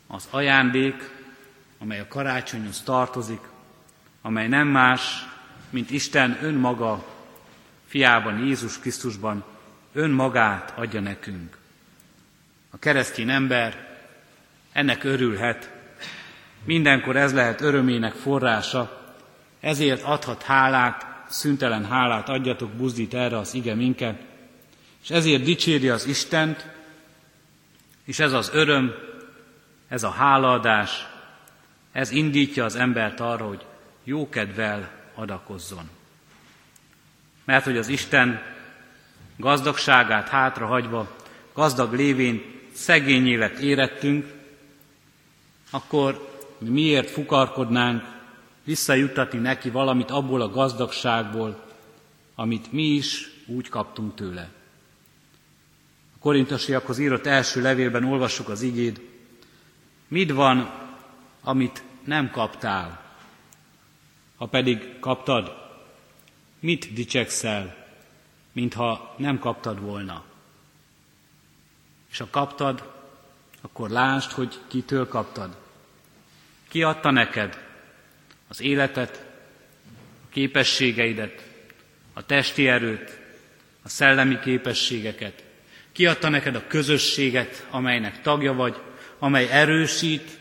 Az 0.08 0.28
ajándék, 0.30 1.10
amely 1.78 2.00
a 2.00 2.08
karácsonyhoz 2.08 2.82
tartozik, 2.82 3.42
amely 4.22 4.48
nem 4.48 4.68
más, 4.68 5.28
mint 5.70 5.92
Isten 5.92 6.38
önmaga 6.42 7.15
fiában, 7.96 8.46
Jézus 8.46 8.80
Krisztusban 8.80 9.44
önmagát 9.94 10.74
adja 10.78 11.00
nekünk. 11.00 11.58
A 12.70 12.78
keresztény 12.80 13.30
ember 13.30 13.98
ennek 14.72 15.04
örülhet, 15.04 15.74
mindenkor 16.64 17.16
ez 17.16 17.34
lehet 17.34 17.62
örömének 17.62 18.14
forrása, 18.14 19.14
ezért 19.60 20.04
adhat 20.04 20.44
hálát, 20.44 21.06
szüntelen 21.30 21.86
hálát 21.86 22.30
adjatok, 22.30 22.72
buzdít 22.72 23.14
erre 23.14 23.38
az 23.38 23.54
ige 23.54 23.76
minket, 23.76 24.22
és 25.04 25.10
ezért 25.10 25.44
dicséri 25.44 25.90
az 25.90 26.06
Istent, 26.06 26.68
és 28.04 28.20
ez 28.20 28.34
az 28.34 28.50
öröm, 28.54 28.94
ez 29.88 30.04
a 30.04 30.10
hálaadás, 30.10 31.08
ez 31.92 32.12
indítja 32.12 32.66
az 32.66 32.76
embert 32.76 33.20
arra, 33.20 33.48
hogy 33.48 33.66
jókedvel 34.04 34.92
adakozzon. 35.14 35.95
Mert 37.46 37.64
hogy 37.64 37.78
az 37.78 37.88
Isten 37.88 38.42
gazdagságát 39.38 40.30
hátrahagyva, 40.30 41.16
gazdag 41.54 41.94
lévén 41.94 42.42
szegény 42.74 43.28
élet 43.28 43.58
érettünk, 43.58 44.34
akkor 45.70 46.34
mi 46.58 46.70
miért 46.70 47.10
fukarkodnánk 47.10 48.04
visszajuttatni 48.64 49.40
neki 49.40 49.70
valamit 49.70 50.12
abból 50.12 50.42
a 50.42 50.50
gazdagságból, 50.50 51.64
amit 52.36 52.72
mi 52.72 52.84
is 52.84 53.30
úgy 53.46 53.70
kaptunk 53.70 54.16
tőle. 54.16 54.50
A 56.16 56.20
korintosiakhoz 56.20 56.98
írott 56.98 57.26
első 57.26 57.62
levélben 57.62 58.04
olvassuk 58.04 58.50
az 58.50 58.62
igéd, 58.62 59.02
mit 60.08 60.32
van, 60.32 60.72
amit 61.42 61.84
nem 62.04 62.32
kaptál, 62.32 63.04
ha 64.38 64.46
pedig 64.46 65.00
kaptad, 65.00 65.65
mit 66.66 66.94
dicsekszel, 66.94 67.76
mintha 68.52 69.16
nem 69.18 69.40
kaptad 69.40 69.82
volna. 69.82 70.24
És 72.12 72.18
ha 72.18 72.28
kaptad, 72.30 72.92
akkor 73.62 73.90
lásd, 73.90 74.32
hogy 74.32 74.60
kitől 74.68 75.08
kaptad. 75.08 75.58
Ki 76.68 76.84
adta 76.84 77.12
neked 77.12 77.66
az 78.48 78.62
életet, 78.62 79.26
a 80.24 80.30
képességeidet, 80.30 81.44
a 82.14 82.26
testi 82.26 82.68
erőt, 82.68 83.20
a 83.82 83.90
szellemi 83.90 84.40
képességeket. 84.40 85.44
Ki 85.92 86.06
adta 86.06 86.30
neked 86.30 86.56
a 86.56 86.68
közösséget, 86.68 87.68
amelynek 87.70 88.22
tagja 88.22 88.54
vagy, 88.54 88.82
amely 89.20 89.50
erősít, 89.50 90.40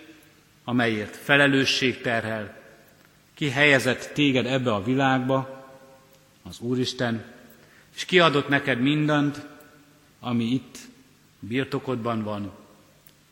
amelyért 0.65 1.17
felelősség 1.17 2.01
terhel. 2.01 2.57
Ki 3.35 3.51
helyezett 3.51 4.11
téged 4.13 4.47
ebbe 4.47 4.73
a 4.73 4.83
világba, 4.83 5.54
az 6.49 6.59
Úristen, 6.61 7.25
és 7.95 8.05
kiadott 8.05 8.49
neked 8.49 8.81
mindent, 8.81 9.47
ami 10.21 10.45
itt 10.45 10.79
birtokodban 11.39 12.23
van, 12.23 12.53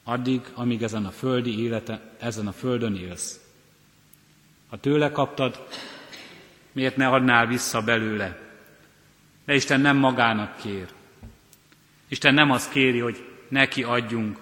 addig, 0.04 0.40
amíg 0.54 0.83
ezen 0.83 1.04
a 1.04 1.11
földi 1.11 1.62
élete, 1.62 2.00
ezen 2.19 2.47
a 2.47 2.52
földön 2.52 2.97
élsz. 2.97 3.40
Ha 4.69 4.76
tőle 4.81 5.11
kaptad, 5.11 5.66
miért 6.73 6.97
ne 6.97 7.09
adnál 7.09 7.47
vissza 7.47 7.83
belőle? 7.83 8.38
De 9.45 9.54
Isten 9.54 9.81
nem 9.81 9.97
magának 9.97 10.57
kér. 10.57 10.88
Isten 12.09 12.35
nem 12.35 12.50
azt 12.50 12.71
kéri, 12.71 12.99
hogy 12.99 13.28
neki 13.49 13.83
adjunk, 13.83 14.38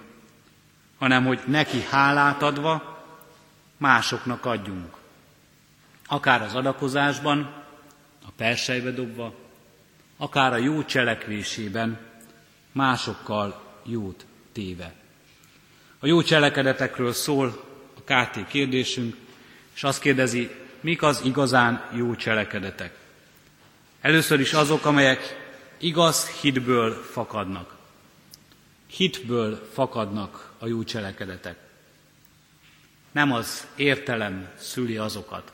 hanem 0.98 1.24
hogy 1.24 1.40
neki 1.46 1.82
hálát 1.82 2.42
adva 2.42 3.04
másoknak 3.76 4.44
adjunk. 4.44 4.96
Akár 6.06 6.42
az 6.42 6.54
adakozásban, 6.54 7.59
a 8.26 8.30
persejbe 8.36 8.90
dobva, 8.90 9.34
akár 10.16 10.52
a 10.52 10.56
jó 10.56 10.84
cselekvésében 10.84 11.98
másokkal 12.72 13.62
jót 13.84 14.26
téve. 14.52 14.94
A 15.98 16.06
jó 16.06 16.22
cselekedetekről 16.22 17.12
szól 17.12 17.64
a 17.96 18.00
KT 18.00 18.48
kérdésünk, 18.48 19.16
és 19.74 19.84
azt 19.84 20.00
kérdezi, 20.00 20.50
mik 20.80 21.02
az 21.02 21.20
igazán 21.24 21.88
jó 21.94 22.14
cselekedetek. 22.14 22.98
Először 24.00 24.40
is 24.40 24.52
azok, 24.52 24.84
amelyek 24.84 25.50
igaz 25.78 26.28
hitből 26.28 26.92
fakadnak. 26.94 27.76
Hitből 28.86 29.68
fakadnak 29.72 30.52
a 30.58 30.66
jó 30.66 30.84
cselekedetek. 30.84 31.56
Nem 33.12 33.32
az 33.32 33.66
értelem 33.76 34.50
szüli 34.58 34.96
azokat. 34.96 35.52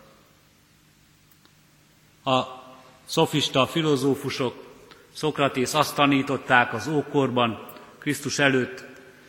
A 2.26 2.62
szofista 3.04 3.66
filozófusok, 3.66 4.64
Szokratész 5.12 5.74
azt 5.74 5.94
tanították 5.94 6.72
az 6.72 6.88
ókorban, 6.88 7.66
Krisztus 7.98 8.38
előtt, 8.38 8.84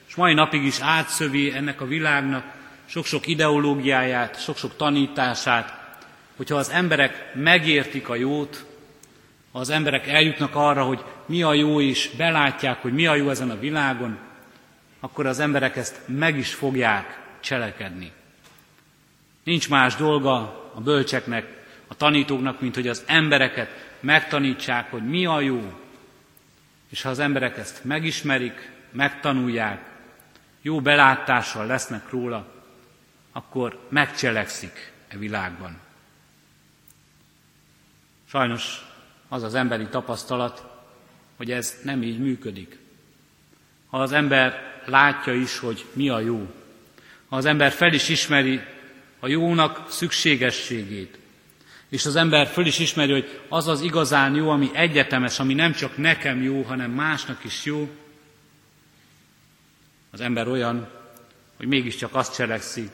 és 0.07 0.15
mai 0.15 0.33
napig 0.33 0.63
is 0.63 0.79
átszövi 0.79 1.51
ennek 1.51 1.81
a 1.81 1.85
világnak 1.85 2.43
sok-sok 2.85 3.27
ideológiáját, 3.27 4.41
sok-sok 4.41 4.75
tanítását, 4.75 5.97
hogyha 6.35 6.55
az 6.55 6.69
emberek 6.69 7.31
megértik 7.35 8.09
a 8.09 8.15
jót, 8.15 8.65
ha 9.51 9.59
az 9.59 9.69
emberek 9.69 10.07
eljutnak 10.07 10.55
arra, 10.55 10.83
hogy 10.83 11.03
mi 11.25 11.43
a 11.43 11.53
jó, 11.53 11.81
és 11.81 12.09
belátják, 12.17 12.81
hogy 12.81 12.93
mi 12.93 13.07
a 13.07 13.15
jó 13.15 13.29
ezen 13.29 13.49
a 13.49 13.59
világon, 13.59 14.17
akkor 14.99 15.25
az 15.25 15.39
emberek 15.39 15.75
ezt 15.75 16.01
meg 16.05 16.37
is 16.37 16.53
fogják 16.53 17.21
cselekedni. 17.39 18.11
Nincs 19.43 19.69
más 19.69 19.95
dolga 19.95 20.35
a 20.75 20.81
bölcseknek, 20.81 21.57
a 21.87 21.95
tanítóknak, 21.95 22.61
mint 22.61 22.75
hogy 22.75 22.87
az 22.87 23.03
embereket 23.05 23.69
megtanítsák, 23.99 24.91
hogy 24.91 25.07
mi 25.07 25.25
a 25.25 25.39
jó. 25.39 25.73
És 26.89 27.01
ha 27.01 27.09
az 27.09 27.19
emberek 27.19 27.57
ezt 27.57 27.83
megismerik, 27.83 28.71
megtanulják, 28.91 29.95
jó 30.61 30.81
belátással 30.81 31.65
lesznek 31.65 32.09
róla, 32.09 32.53
akkor 33.31 33.79
megcselekszik 33.89 34.91
e 35.07 35.17
világban. 35.17 35.79
Sajnos 38.29 38.85
az 39.27 39.43
az 39.43 39.55
emberi 39.55 39.87
tapasztalat, 39.87 40.65
hogy 41.35 41.51
ez 41.51 41.79
nem 41.83 42.03
így 42.03 42.19
működik. 42.19 42.77
Ha 43.89 44.01
az 44.01 44.11
ember 44.11 44.81
látja 44.85 45.33
is, 45.33 45.59
hogy 45.59 45.85
mi 45.93 46.09
a 46.09 46.19
jó, 46.19 46.53
ha 47.29 47.35
az 47.35 47.45
ember 47.45 47.71
fel 47.71 47.93
is 47.93 48.09
ismeri 48.09 48.61
a 49.19 49.27
jónak 49.27 49.91
szükségességét, 49.91 51.17
és 51.89 52.05
az 52.05 52.15
ember 52.15 52.47
föl 52.47 52.65
is 52.65 52.79
ismeri, 52.79 53.11
hogy 53.11 53.39
az 53.47 53.67
az 53.67 53.81
igazán 53.81 54.35
jó, 54.35 54.49
ami 54.49 54.69
egyetemes, 54.73 55.39
ami 55.39 55.53
nem 55.53 55.71
csak 55.71 55.97
nekem 55.97 56.43
jó, 56.43 56.61
hanem 56.61 56.91
másnak 56.91 57.43
is 57.43 57.65
jó, 57.65 57.89
az 60.11 60.21
ember 60.21 60.47
olyan, 60.47 60.87
hogy 61.57 61.67
mégiscsak 61.67 62.15
azt 62.15 62.35
cselekszi, 62.35 62.89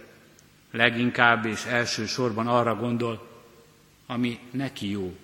leginkább 0.71 1.45
és 1.45 1.65
elsősorban 1.65 2.47
arra 2.47 2.75
gondol, 2.75 3.27
ami 4.07 4.39
neki 4.51 4.89
jó, 4.89 5.15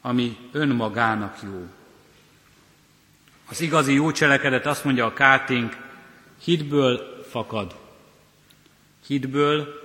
ami 0.00 0.36
önmagának 0.52 1.38
jó. 1.42 1.66
Az 3.48 3.60
igazi 3.60 3.94
jó 3.94 4.12
cselekedet 4.12 4.66
azt 4.66 4.84
mondja 4.84 5.06
a 5.06 5.12
káténk, 5.12 5.76
hitből 6.44 7.24
fakad. 7.30 7.76
Hitből, 9.06 9.80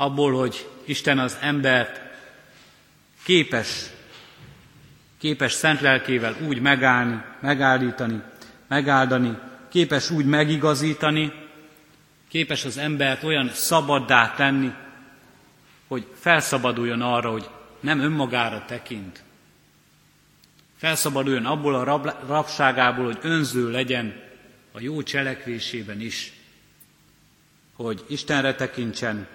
abból, 0.00 0.32
hogy 0.32 0.68
Isten 0.84 1.18
az 1.18 1.38
embert 1.40 2.00
képes, 3.22 3.86
képes 5.18 5.52
szent 5.52 5.80
lelkével 5.80 6.36
úgy 6.46 6.60
megállni, 6.60 7.22
megállítani, 7.40 8.22
megáldani, 8.68 9.38
képes 9.68 10.10
úgy 10.10 10.24
megigazítani, 10.24 11.32
képes 12.28 12.64
az 12.64 12.76
embert 12.76 13.22
olyan 13.22 13.50
szabaddá 13.52 14.34
tenni, 14.34 14.72
hogy 15.88 16.06
felszabaduljon 16.14 17.02
arra, 17.02 17.30
hogy 17.30 17.50
nem 17.80 18.00
önmagára 18.00 18.64
tekint. 18.66 19.22
Felszabaduljon 20.76 21.46
abból 21.46 21.74
a 21.74 21.84
rab, 21.84 22.10
rabságából, 22.26 23.04
hogy 23.04 23.18
önző 23.22 23.70
legyen 23.70 24.22
a 24.72 24.80
jó 24.80 25.02
cselekvésében 25.02 26.00
is. 26.00 26.32
Hogy 27.76 28.04
Istenre 28.08 28.54
tekintsen, 28.54 29.26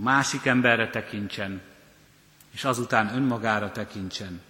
a 0.00 0.02
másik 0.02 0.46
emberre 0.46 0.90
tekintsen, 0.90 1.60
és 2.50 2.64
azután 2.64 3.14
önmagára 3.14 3.72
tekintsen. 3.72 4.40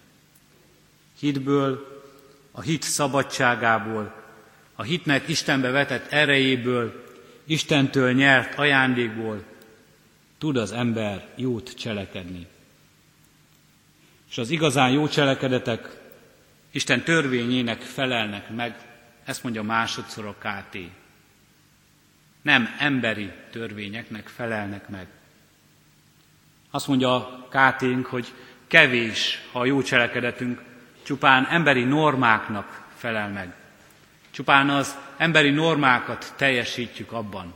Hitből, 1.19 2.03
a 2.51 2.61
hit 2.61 2.83
szabadságából, 2.83 4.15
a 4.75 4.83
hitnek 4.83 5.29
Istenbe 5.29 5.71
vetett 5.71 6.13
erejéből, 6.13 7.05
Istentől 7.45 8.13
nyert 8.13 8.59
ajándékból 8.59 9.45
tud 10.39 10.57
az 10.57 10.73
ember 10.73 11.29
jót 11.35 11.75
cselekedni. 11.75 12.47
És 14.31 14.39
az 14.39 14.51
igazán 14.51 14.91
jó 14.91 15.09
cselekedetek 15.09 16.01
Isten 16.71 17.03
törvényének 17.03 17.81
felelnek 17.81 18.51
meg, 18.51 18.77
ezt 19.25 19.43
mondja 19.43 19.63
másodszor 19.63 20.27
a 20.27 20.35
KT. 20.39 20.79
Nem 22.43 22.77
emberi 22.79 23.31
törvényeknek 23.51 24.29
felelnek 24.29 24.89
meg. 24.89 25.07
Azt 26.71 26.87
mondja 26.87 27.47
kt 27.49 28.07
hogy 28.07 28.33
kevés, 28.67 29.43
ha 29.53 29.61
a 29.61 29.65
jó 29.65 29.83
cselekedetünk 29.83 30.63
csupán 31.03 31.47
emberi 31.47 31.85
normáknak 31.85 32.87
felel 32.97 33.29
meg. 33.29 33.55
Csupán 34.31 34.71
az 34.71 34.97
emberi 35.17 35.51
normákat 35.51 36.33
teljesítjük 36.37 37.13
abban. 37.13 37.55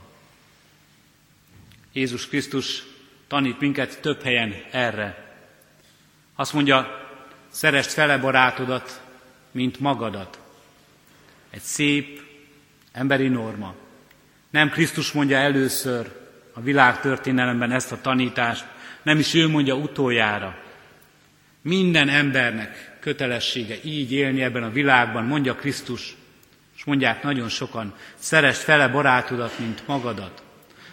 Jézus 1.93 2.29
Krisztus 2.29 2.83
tanít 3.27 3.61
minket 3.61 4.01
több 4.01 4.23
helyen 4.23 4.55
erre. 4.71 5.37
Azt 6.35 6.53
mondja, 6.53 7.09
szerest 7.49 7.93
fele 7.93 8.19
barátodat, 8.19 9.03
mint 9.51 9.81
magadat. 9.81 10.39
Egy 11.51 11.61
szép 11.61 12.23
emberi 12.93 13.29
norma. 13.29 13.75
Nem 14.51 14.71
Krisztus 14.71 15.13
mondja 15.13 15.37
először 15.37 16.23
a 16.53 16.61
világ 16.61 17.01
történelemben 17.01 17.73
ezt 17.73 17.93
a 17.93 18.01
tanítást, 18.01 18.67
nem 19.05 19.19
is 19.19 19.35
ő 19.35 19.49
mondja 19.49 19.75
utoljára. 19.75 20.59
Minden 21.63 22.09
embernek 22.09 22.97
kötelessége 23.01 23.77
így 23.83 24.13
élni 24.13 24.43
ebben 24.43 24.63
a 24.63 24.71
világban, 24.71 25.25
mondja 25.25 25.55
Krisztus, 25.55 26.17
és 26.77 26.85
mondják 26.85 27.23
nagyon 27.23 27.49
sokan, 27.49 27.95
szeresd 28.15 28.61
fele 28.61 28.89
barátodat, 28.89 29.59
mint 29.59 29.87
magadat. 29.87 30.43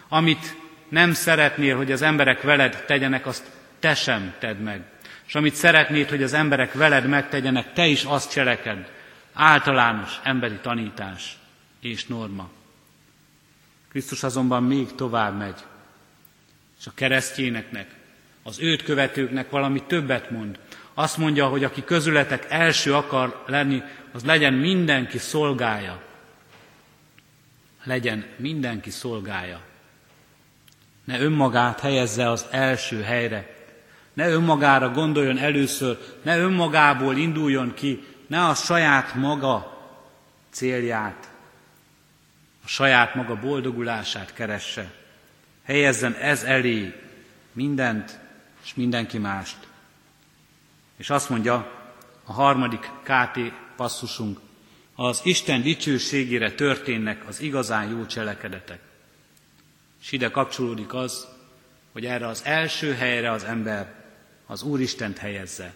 Amit 0.08 0.56
nem 0.88 1.12
szeretnél, 1.12 1.76
hogy 1.76 1.92
az 1.92 2.02
emberek 2.02 2.42
veled 2.42 2.84
tegyenek, 2.86 3.26
azt 3.26 3.50
te 3.78 3.94
sem 3.94 4.34
tedd 4.38 4.56
meg. 4.56 4.82
És 5.26 5.34
amit 5.34 5.54
szeretnéd, 5.54 6.08
hogy 6.08 6.22
az 6.22 6.32
emberek 6.32 6.72
veled 6.72 7.06
megtegyenek, 7.06 7.72
te 7.72 7.86
is 7.86 8.04
azt 8.04 8.30
cseleked. 8.32 8.90
Általános 9.32 10.20
emberi 10.22 10.58
tanítás 10.62 11.36
és 11.80 12.06
norma. 12.06 12.50
Krisztus 13.88 14.22
azonban 14.22 14.62
még 14.62 14.94
tovább 14.94 15.38
megy, 15.38 15.60
és 16.80 16.86
a 16.86 16.92
keresztjéneknek, 16.94 17.90
az 18.42 18.60
őt 18.60 18.82
követőknek 18.82 19.50
valami 19.50 19.82
többet 19.86 20.30
mond. 20.30 20.58
Azt 20.94 21.16
mondja, 21.16 21.46
hogy 21.46 21.64
aki 21.64 21.84
közületek 21.84 22.46
első 22.48 22.94
akar 22.94 23.42
lenni, 23.46 23.82
az 24.12 24.24
legyen 24.24 24.54
mindenki 24.54 25.18
szolgája. 25.18 26.02
Legyen 27.84 28.24
mindenki 28.36 28.90
szolgája. 28.90 29.60
Ne 31.04 31.20
önmagát 31.20 31.80
helyezze 31.80 32.30
az 32.30 32.46
első 32.50 33.02
helyre. 33.02 33.56
Ne 34.12 34.28
önmagára 34.28 34.90
gondoljon 34.90 35.38
először, 35.38 35.98
ne 36.22 36.38
önmagából 36.38 37.16
induljon 37.16 37.74
ki, 37.74 38.04
ne 38.26 38.44
a 38.44 38.54
saját 38.54 39.14
maga 39.14 39.80
célját, 40.50 41.30
a 42.64 42.68
saját 42.68 43.14
maga 43.14 43.34
boldogulását 43.34 44.34
keresse. 44.34 44.92
Helyezzen 45.64 46.14
ez 46.14 46.42
elé 46.42 46.94
mindent 47.52 48.18
és 48.64 48.74
mindenki 48.74 49.18
mást. 49.18 49.56
És 50.96 51.10
azt 51.10 51.28
mondja 51.28 51.54
a 52.24 52.32
harmadik 52.32 52.90
KT 53.02 53.38
passzusunk, 53.76 54.40
az 54.94 55.20
Isten 55.24 55.62
dicsőségére 55.62 56.52
történnek 56.52 57.28
az 57.28 57.40
igazán 57.40 57.90
jó 57.90 58.06
cselekedetek. 58.06 58.80
És 60.02 60.12
ide 60.12 60.30
kapcsolódik 60.30 60.94
az, 60.94 61.26
hogy 61.92 62.06
erre 62.06 62.26
az 62.26 62.44
első 62.44 62.92
helyre 62.92 63.30
az 63.30 63.44
ember 63.44 63.94
az 64.46 64.62
Úristent 64.62 65.18
helyezze. 65.18 65.74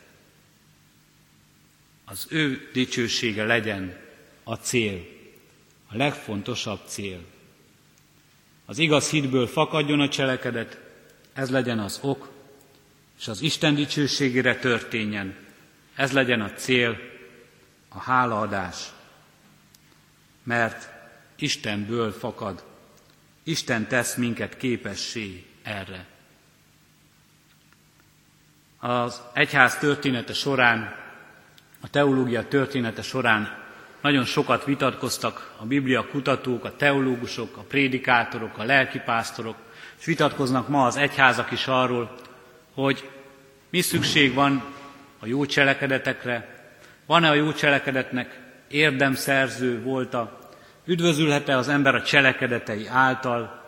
Az 2.04 2.26
ő 2.30 2.70
dicsősége 2.72 3.44
legyen 3.44 3.96
a 4.42 4.54
cél, 4.54 5.06
a 5.88 5.96
legfontosabb 5.96 6.80
cél. 6.86 7.20
Az 8.64 8.78
igaz 8.78 9.10
hitből 9.10 9.46
fakadjon 9.46 10.00
a 10.00 10.08
cselekedet, 10.08 10.78
ez 11.32 11.50
legyen 11.50 11.78
az 11.78 11.98
ok, 12.02 12.35
és 13.18 13.28
az 13.28 13.40
Isten 13.40 13.74
dicsőségére 13.74 14.56
történjen. 14.56 15.36
Ez 15.94 16.12
legyen 16.12 16.40
a 16.40 16.52
cél, 16.52 16.98
a 17.88 17.98
hálaadás. 17.98 18.92
Mert 20.42 20.88
Istenből 21.36 22.12
fakad, 22.12 22.64
Isten 23.42 23.88
tesz 23.88 24.14
minket 24.14 24.56
képessé 24.56 25.44
erre. 25.62 26.06
Az 28.78 29.20
egyház 29.32 29.78
története 29.78 30.32
során, 30.32 30.94
a 31.80 31.90
teológia 31.90 32.48
története 32.48 33.02
során 33.02 33.64
nagyon 34.00 34.24
sokat 34.24 34.64
vitatkoztak 34.64 35.54
a 35.58 35.64
Biblia 35.64 36.06
kutatók, 36.06 36.64
a 36.64 36.76
teológusok, 36.76 37.56
a 37.56 37.60
prédikátorok, 37.60 38.58
a 38.58 38.64
lelkipásztorok, 38.64 39.56
és 39.98 40.04
vitatkoznak 40.04 40.68
ma 40.68 40.86
az 40.86 40.96
egyházak 40.96 41.50
is 41.50 41.66
arról, 41.66 42.14
hogy 42.76 43.08
mi 43.70 43.80
szükség 43.80 44.34
van 44.34 44.64
a 45.18 45.26
jó 45.26 45.46
cselekedetekre, 45.46 46.64
van-e 47.06 47.28
a 47.28 47.34
jó 47.34 47.52
cselekedetnek 47.52 48.40
érdemszerző 48.68 49.82
volta, 49.82 50.38
üdvözülhet-e 50.84 51.56
az 51.56 51.68
ember 51.68 51.94
a 51.94 52.02
cselekedetei 52.02 52.86
által, 52.86 53.64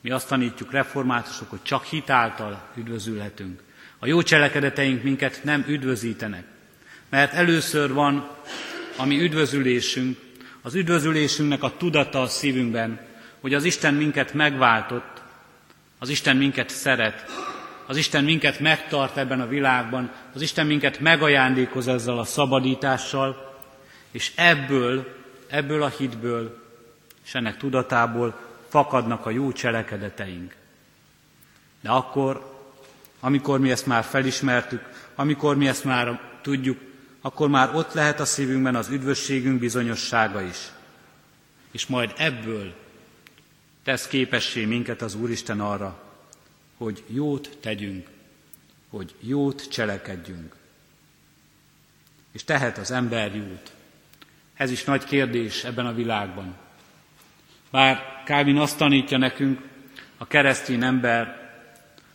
mi 0.00 0.10
azt 0.10 0.28
tanítjuk 0.28 0.72
reformátusok, 0.72 1.50
hogy 1.50 1.62
csak 1.62 1.84
hit 1.84 2.10
által 2.10 2.68
üdvözülhetünk. 2.76 3.62
A 3.98 4.06
jó 4.06 4.22
cselekedeteink 4.22 5.02
minket 5.02 5.40
nem 5.44 5.64
üdvözítenek, 5.68 6.44
mert 7.08 7.32
először 7.32 7.92
van 7.92 8.30
a 8.96 9.04
mi 9.04 9.20
üdvözülésünk, 9.20 10.18
az 10.62 10.74
üdvözülésünknek 10.74 11.62
a 11.62 11.76
tudata 11.76 12.22
a 12.22 12.26
szívünkben, 12.26 13.00
hogy 13.40 13.54
az 13.54 13.64
Isten 13.64 13.94
minket 13.94 14.34
megváltott, 14.34 15.22
az 15.98 16.08
Isten 16.08 16.36
minket 16.36 16.70
szeret, 16.70 17.24
az 17.86 17.96
Isten 17.96 18.24
minket 18.24 18.60
megtart 18.60 19.16
ebben 19.16 19.40
a 19.40 19.46
világban, 19.46 20.12
az 20.34 20.42
Isten 20.42 20.66
minket 20.66 21.00
megajándékoz 21.00 21.88
ezzel 21.88 22.18
a 22.18 22.24
szabadítással, 22.24 23.56
és 24.10 24.32
ebből, 24.36 25.16
ebből 25.48 25.82
a 25.82 25.88
hitből 25.88 26.62
és 27.24 27.34
ennek 27.34 27.56
tudatából 27.56 28.34
fakadnak 28.68 29.26
a 29.26 29.30
jó 29.30 29.52
cselekedeteink. 29.52 30.54
De 31.80 31.90
akkor, 31.90 32.60
amikor 33.20 33.60
mi 33.60 33.70
ezt 33.70 33.86
már 33.86 34.04
felismertük, 34.04 34.88
amikor 35.14 35.56
mi 35.56 35.68
ezt 35.68 35.84
már 35.84 36.20
tudjuk, 36.42 36.78
akkor 37.20 37.48
már 37.48 37.74
ott 37.74 37.92
lehet 37.92 38.20
a 38.20 38.24
szívünkben 38.24 38.74
az 38.74 38.88
üdvösségünk 38.88 39.60
bizonyossága 39.60 40.42
is. 40.42 40.58
És 41.70 41.86
majd 41.86 42.12
ebből 42.16 42.74
tesz 43.84 44.06
képessé 44.06 44.64
minket 44.64 45.02
az 45.02 45.14
Úristen 45.14 45.60
arra, 45.60 46.11
hogy 46.82 47.02
jót 47.06 47.56
tegyünk, 47.60 48.08
hogy 48.88 49.14
jót 49.20 49.68
cselekedjünk. 49.70 50.54
És 52.32 52.44
tehet 52.44 52.78
az 52.78 52.90
ember 52.90 53.34
jót. 53.34 53.72
Ez 54.54 54.70
is 54.70 54.84
nagy 54.84 55.04
kérdés 55.04 55.64
ebben 55.64 55.86
a 55.86 55.94
világban. 55.94 56.56
Bár 57.70 58.22
Kálvin 58.24 58.56
azt 58.56 58.78
tanítja 58.78 59.18
nekünk, 59.18 59.60
a 60.16 60.26
keresztény 60.26 60.82
ember, 60.82 61.50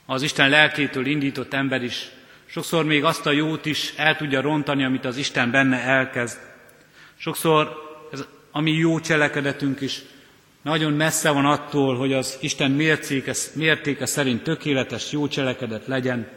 az 0.06 0.22
Isten 0.22 0.50
lelkétől 0.50 1.06
indított 1.06 1.54
ember 1.54 1.84
is 1.84 2.12
sokszor 2.46 2.86
még 2.86 3.04
azt 3.04 3.26
a 3.26 3.32
jót 3.32 3.66
is 3.66 3.94
el 3.96 4.16
tudja 4.16 4.42
rontani, 4.42 4.84
amit 4.84 5.06
az 5.06 5.18
Isten 5.18 5.52
benne 5.52 5.80
elkezd. 5.80 6.40
Sokszor 7.16 7.76
ez, 8.12 8.26
a 8.52 8.62
mi 8.62 8.72
jó 8.72 9.00
cselekedetünk 9.00 9.82
is 9.82 10.02
nagyon 10.62 10.94
messze 10.94 11.30
van 11.30 11.46
attól, 11.46 11.98
hogy 11.98 12.14
az 12.14 12.38
Isten 12.42 12.72
mértéke, 12.72 13.34
mértéke 13.54 14.06
szerint 14.06 14.44
tökéletes 14.44 15.12
jó 15.12 15.28
cselekedet 15.28 15.88
legyen, 15.88 16.30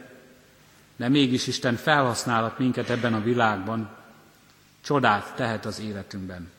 de 0.95 1.09
mégis 1.09 1.47
Isten 1.47 1.75
felhasználat 1.75 2.59
minket 2.59 2.89
ebben 2.89 3.13
a 3.13 3.23
világban, 3.23 3.89
csodát 4.81 5.35
tehet 5.35 5.65
az 5.65 5.79
életünkben. 5.79 6.51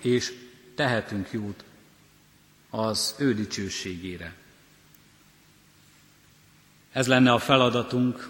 És 0.00 0.32
tehetünk 0.74 1.28
jót 1.30 1.64
az 2.70 3.14
ő 3.18 3.34
dicsőségére. 3.34 4.34
Ez 6.92 7.06
lenne 7.06 7.32
a 7.32 7.38
feladatunk, 7.38 8.28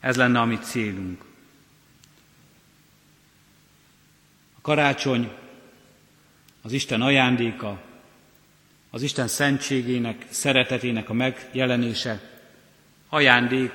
ez 0.00 0.16
lenne 0.16 0.40
a 0.40 0.44
mi 0.44 0.58
célunk. 0.58 1.24
A 4.54 4.60
karácsony 4.60 5.32
az 6.62 6.72
Isten 6.72 7.02
ajándéka, 7.02 7.80
az 8.90 9.02
Isten 9.02 9.28
szentségének, 9.28 10.26
szeretetének 10.30 11.08
a 11.08 11.12
megjelenése, 11.12 12.20
ajándék 13.08 13.72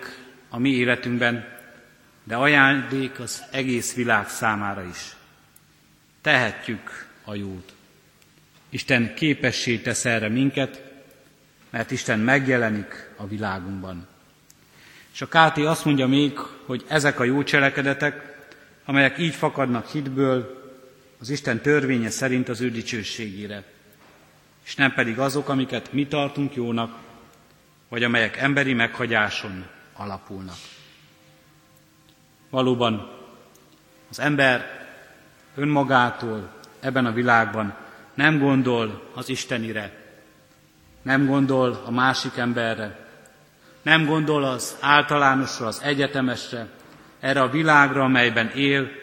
a 0.50 0.60
mi 0.60 0.70
életünkben, 0.70 1.48
de 2.24 2.36
ajándék 2.36 3.20
az 3.20 3.44
egész 3.52 3.94
világ 3.94 4.30
számára 4.30 4.84
is. 4.84 5.16
Tehetjük 6.22 7.08
a 7.24 7.36
jót. 7.36 7.74
Isten 8.70 9.14
képessé 9.14 9.78
tesz 9.78 10.06
erre 10.06 10.30
minket, 10.30 10.82
mert 11.70 11.92
Isten 11.92 12.20
megjelenik 12.20 13.10
a 13.16 13.28
világunkban. 13.28 14.08
És 15.14 15.22
a 15.22 15.28
KT 15.28 15.58
azt 15.58 15.86
mondja 15.86 16.08
még, 16.08 16.38
hogy 16.66 16.86
ezek 16.88 17.20
a 17.20 17.24
jó 17.24 17.44
cselekedetek, 17.44 18.46
amelyek 18.86 19.18
így 19.18 19.36
fakadnak 19.36 19.90
hitből, 19.90 20.63
az 21.24 21.30
Isten 21.30 21.62
törvénye 21.62 22.10
szerint 22.10 22.50
az 22.50 22.62
ő 22.62 22.70
dicsőségére, 22.70 23.64
és 24.66 24.76
nem 24.76 24.94
pedig 24.94 25.20
azok, 25.20 25.50
amiket 25.50 25.94
mi 25.94 26.08
tartunk 26.08 26.56
jónak, 26.56 26.98
vagy 27.90 28.04
amelyek 28.04 28.38
emberi 28.38 28.74
meghagyáson 28.74 29.66
alapulnak. 29.94 30.56
Valóban 32.50 33.12
az 34.10 34.20
ember 34.20 34.88
önmagától 35.56 36.52
ebben 36.80 37.06
a 37.06 37.12
világban 37.12 37.76
nem 38.14 38.40
gondol 38.40 39.12
az 39.14 39.30
Istenire, 39.30 39.92
nem 41.02 41.26
gondol 41.26 41.84
a 41.86 41.92
másik 41.92 42.38
emberre, 42.38 43.10
nem 43.82 44.06
gondol 44.06 44.44
az 44.44 44.78
általánosra, 44.80 45.68
az 45.68 45.82
egyetemesre, 45.84 46.68
erre 47.20 47.42
a 47.42 47.50
világra, 47.50 48.04
amelyben 48.04 48.50
él, 48.50 49.03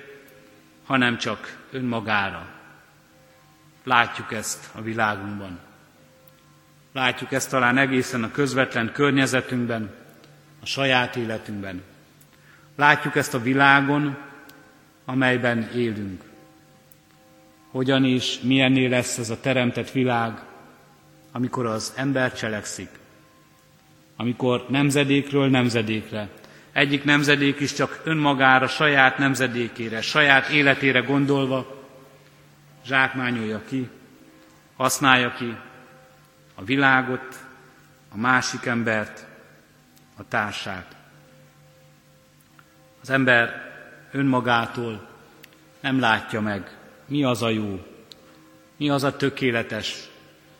hanem 0.90 1.18
csak 1.18 1.58
önmagára. 1.70 2.46
Látjuk 3.84 4.32
ezt 4.32 4.68
a 4.74 4.82
világunkban. 4.82 5.58
Látjuk 6.92 7.32
ezt 7.32 7.50
talán 7.50 7.78
egészen 7.78 8.22
a 8.22 8.30
közvetlen 8.30 8.92
környezetünkben, 8.92 9.94
a 10.62 10.66
saját 10.66 11.16
életünkben. 11.16 11.82
Látjuk 12.76 13.16
ezt 13.16 13.34
a 13.34 13.42
világon, 13.42 14.16
amelyben 15.04 15.70
élünk. 15.74 16.22
Hogyan 17.70 18.04
és 18.04 18.40
milyenné 18.40 18.86
lesz 18.86 19.18
ez 19.18 19.30
a 19.30 19.40
teremtett 19.40 19.90
világ, 19.90 20.42
amikor 21.32 21.66
az 21.66 21.92
ember 21.96 22.32
cselekszik, 22.32 22.90
amikor 24.16 24.66
nemzedékről 24.68 25.48
nemzedékre, 25.48 26.28
egyik 26.72 27.04
nemzedék 27.04 27.60
is 27.60 27.72
csak 27.72 28.00
önmagára, 28.04 28.66
saját 28.66 29.18
nemzedékére, 29.18 30.00
saját 30.00 30.48
életére 30.48 31.00
gondolva 31.00 31.78
zsákmányolja 32.86 33.62
ki, 33.68 33.88
használja 34.76 35.32
ki 35.32 35.56
a 36.54 36.64
világot, 36.64 37.44
a 38.12 38.16
másik 38.16 38.66
embert, 38.66 39.26
a 40.16 40.28
társát. 40.28 40.96
Az 43.02 43.10
ember 43.10 43.68
önmagától 44.12 45.08
nem 45.80 46.00
látja 46.00 46.40
meg, 46.40 46.76
mi 47.06 47.24
az 47.24 47.42
a 47.42 47.48
jó, 47.48 47.86
mi 48.76 48.90
az 48.90 49.04
a 49.04 49.16
tökéletes, 49.16 50.08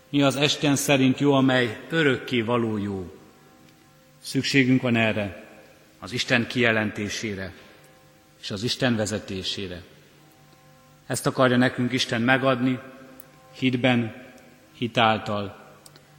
mi 0.09 0.23
az 0.23 0.37
Esten 0.37 0.77
szerint 0.77 1.19
jó, 1.19 1.33
amely 1.33 1.81
örökké 1.91 2.41
való 2.41 2.79
jó. 2.79 3.15
Szükségünk 4.23 4.83
van 4.83 4.97
erre, 4.97 5.50
az 6.01 6.13
Isten 6.13 6.47
kijelentésére 6.47 7.53
és 8.41 8.51
az 8.51 8.63
Isten 8.63 8.97
vezetésére. 8.97 9.83
Ezt 11.07 11.27
akarja 11.27 11.57
nekünk 11.57 11.93
Isten 11.93 12.23
megadni, 12.23 12.79
hitben, 13.53 14.15
hitáltal, 14.73 15.75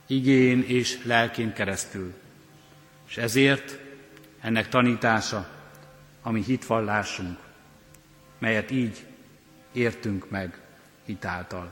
igén 0.08 0.64
és 0.68 1.04
lelkén 1.04 1.54
keresztül. 1.54 2.14
És 3.08 3.18
ezért 3.18 3.78
ennek 4.42 4.70
tanítása, 4.70 5.50
ami 6.22 6.44
hitvallásunk, 6.44 7.40
melyet 8.38 8.72
így 8.72 9.06
értünk 9.72 10.30
meg 10.30 10.60
hitáltal. 11.06 11.72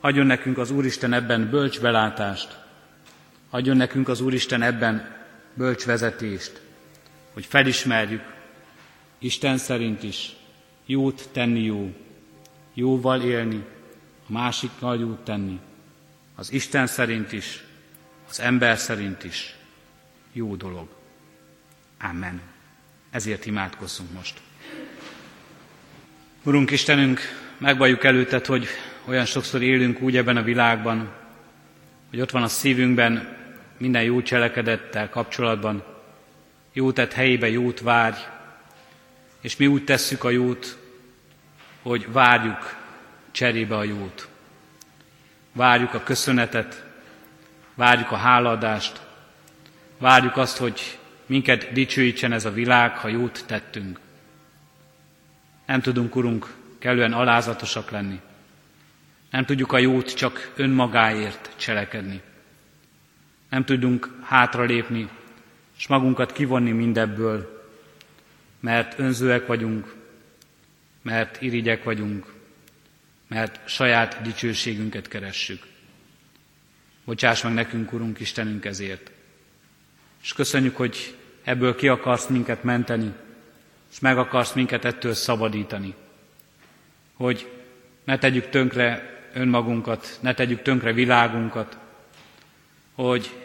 Adjon 0.00 0.26
nekünk 0.26 0.58
az 0.58 0.70
Úristen 0.70 1.12
ebben 1.12 1.50
bölcs 1.50 1.80
belátást, 1.80 2.58
adjon 3.50 3.76
nekünk 3.76 4.08
az 4.08 4.20
Úristen 4.20 4.62
ebben 4.62 5.16
bölcs 5.54 5.84
vezetést, 5.84 6.60
hogy 7.32 7.46
felismerjük, 7.46 8.22
Isten 9.18 9.58
szerint 9.58 10.02
is 10.02 10.32
jót 10.86 11.28
tenni 11.32 11.60
jó, 11.60 11.94
jóval 12.74 13.22
élni, 13.22 13.64
a 14.28 14.32
másikkal 14.32 14.98
jót 14.98 15.24
tenni, 15.24 15.60
az 16.34 16.52
Isten 16.52 16.86
szerint 16.86 17.32
is, 17.32 17.64
az 18.28 18.40
ember 18.40 18.78
szerint 18.78 19.24
is 19.24 19.54
jó 20.32 20.56
dolog. 20.56 20.88
Amen. 22.00 22.40
Ezért 23.10 23.46
imádkozzunk 23.46 24.12
most. 24.12 24.40
Urunk 26.42 26.70
Istenünk, 26.70 27.20
megvalljuk 27.58 28.04
előtted, 28.04 28.46
hogy 28.46 28.66
olyan 29.04 29.24
sokszor 29.24 29.62
élünk 29.62 30.00
úgy 30.00 30.16
ebben 30.16 30.36
a 30.36 30.42
világban, 30.42 31.12
hogy 32.10 32.20
ott 32.20 32.30
van 32.30 32.42
a 32.42 32.48
szívünkben 32.48 33.36
minden 33.78 34.02
jó 34.02 34.22
cselekedettel 34.22 35.08
kapcsolatban, 35.08 35.91
jó 36.72 36.92
tett 36.92 37.12
helyébe 37.12 37.48
jót 37.48 37.80
várj, 37.80 38.16
és 39.40 39.56
mi 39.56 39.66
úgy 39.66 39.84
tesszük 39.84 40.24
a 40.24 40.30
jót, 40.30 40.78
hogy 41.82 42.12
várjuk 42.12 42.76
cserébe 43.30 43.76
a 43.76 43.84
jót. 43.84 44.28
Várjuk 45.52 45.94
a 45.94 46.02
köszönetet, 46.02 46.84
várjuk 47.74 48.10
a 48.10 48.16
háladást, 48.16 49.00
várjuk 49.98 50.36
azt, 50.36 50.56
hogy 50.56 50.98
minket 51.26 51.72
dicsőítsen 51.72 52.32
ez 52.32 52.44
a 52.44 52.52
világ, 52.52 52.96
ha 52.96 53.08
jót 53.08 53.44
tettünk. 53.46 54.00
Nem 55.66 55.80
tudunk, 55.80 56.16
Urunk, 56.16 56.54
kellően 56.78 57.12
alázatosak 57.12 57.90
lenni. 57.90 58.20
Nem 59.30 59.44
tudjuk 59.44 59.72
a 59.72 59.78
jót 59.78 60.14
csak 60.14 60.52
önmagáért 60.56 61.50
cselekedni. 61.56 62.20
Nem 63.48 63.64
tudunk 63.64 64.10
hátralépni, 64.22 65.08
és 65.82 65.88
magunkat 65.88 66.32
kivonni 66.32 66.70
mindebből, 66.70 67.66
mert 68.60 68.98
önzőek 68.98 69.46
vagyunk, 69.46 69.94
mert 71.02 71.40
irigyek 71.40 71.84
vagyunk, 71.84 72.32
mert 73.28 73.68
saját 73.68 74.20
dicsőségünket 74.20 75.08
keressük. 75.08 75.66
Bocsáss 77.04 77.42
meg 77.42 77.52
nekünk, 77.52 77.92
Urunk 77.92 78.20
Istenünk, 78.20 78.64
ezért. 78.64 79.10
És 80.22 80.32
köszönjük, 80.32 80.76
hogy 80.76 81.16
ebből 81.42 81.74
ki 81.74 81.88
akarsz 81.88 82.26
minket 82.26 82.62
menteni, 82.62 83.12
és 83.92 84.00
meg 84.00 84.18
akarsz 84.18 84.52
minket 84.52 84.84
ettől 84.84 85.14
szabadítani. 85.14 85.94
Hogy 87.14 87.50
ne 88.04 88.18
tegyük 88.18 88.48
tönkre 88.48 89.20
önmagunkat, 89.32 90.18
ne 90.20 90.34
tegyük 90.34 90.62
tönkre 90.62 90.92
világunkat, 90.92 91.78
hogy 92.94 93.41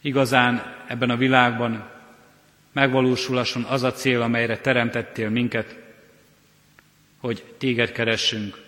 igazán 0.00 0.84
ebben 0.86 1.10
a 1.10 1.16
világban 1.16 1.90
megvalósulasson 2.72 3.62
az 3.62 3.82
a 3.82 3.92
cél, 3.92 4.22
amelyre 4.22 4.58
teremtettél 4.58 5.28
minket, 5.28 5.76
hogy 7.18 7.44
téged 7.58 7.92
keressünk, 7.92 8.62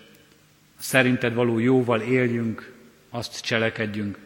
szerinted 0.79 1.33
való 1.33 1.59
jóval 1.59 2.01
éljünk, 2.01 2.73
azt 3.09 3.41
cselekedjünk, 3.41 4.17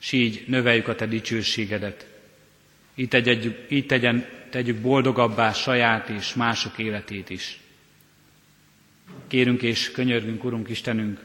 és 0.00 0.12
így 0.12 0.44
növeljük 0.46 0.88
a 0.88 0.94
te 0.94 1.06
dicsőségedet. 1.06 2.06
Így, 2.94 3.08
tegyük, 3.08 3.66
így 3.68 3.86
tegyen, 3.86 4.26
tegyük 4.50 4.76
boldogabbá 4.76 5.52
saját 5.52 6.08
és 6.08 6.34
mások 6.34 6.78
életét 6.78 7.30
is. 7.30 7.60
Kérünk 9.26 9.62
és 9.62 9.90
könyörgünk, 9.90 10.44
Urunk 10.44 10.68
Istenünk, 10.68 11.20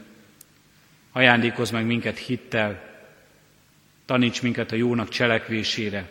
ajándékozz 1.12 1.70
meg 1.70 1.86
minket 1.86 2.18
hittel, 2.18 2.93
taníts 4.04 4.42
minket 4.42 4.72
a 4.72 4.76
jónak 4.76 5.08
cselekvésére, 5.08 6.08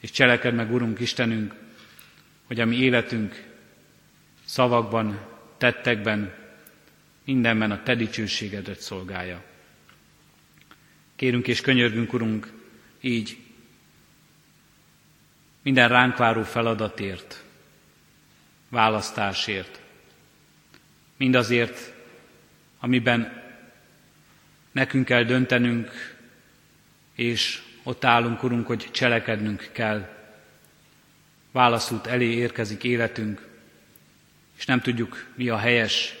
és 0.00 0.10
cseleked 0.10 0.54
meg, 0.54 0.72
Urunk 0.72 1.00
Istenünk, 1.00 1.54
hogy 2.46 2.60
a 2.60 2.64
mi 2.64 2.76
életünk 2.76 3.48
szavakban, 4.44 5.20
tettekben, 5.58 6.34
mindenben 7.24 7.70
a 7.70 7.82
Te 7.82 7.94
dicsőségedet 7.94 8.80
szolgálja. 8.80 9.42
Kérünk 11.16 11.48
és 11.48 11.60
könyörgünk, 11.60 12.12
Urunk, 12.12 12.52
így 13.00 13.38
minden 15.62 15.88
ránk 15.88 16.16
váró 16.16 16.42
feladatért, 16.42 17.44
választásért, 18.68 19.80
mindazért, 21.16 21.92
amiben 22.78 23.42
nekünk 24.72 25.04
kell 25.04 25.24
döntenünk, 25.24 26.18
és 27.20 27.62
ott 27.82 28.04
állunk, 28.04 28.42
Urunk, 28.42 28.66
hogy 28.66 28.88
cselekednünk 28.90 29.68
kell. 29.72 30.08
Válaszút 31.52 32.06
elé 32.06 32.32
érkezik 32.32 32.84
életünk, 32.84 33.48
és 34.56 34.64
nem 34.64 34.80
tudjuk, 34.80 35.26
mi 35.34 35.48
a 35.48 35.56
helyes, 35.56 36.14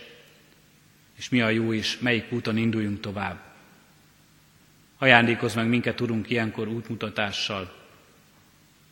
és 1.16 1.28
mi 1.28 1.40
a 1.40 1.48
jó, 1.48 1.72
és 1.72 1.98
melyik 1.98 2.32
úton 2.32 2.56
induljunk 2.56 3.00
tovább. 3.00 3.40
Ajándékozz 4.98 5.54
meg 5.54 5.68
minket, 5.68 6.00
Urunk, 6.00 6.30
ilyenkor 6.30 6.68
útmutatással, 6.68 7.76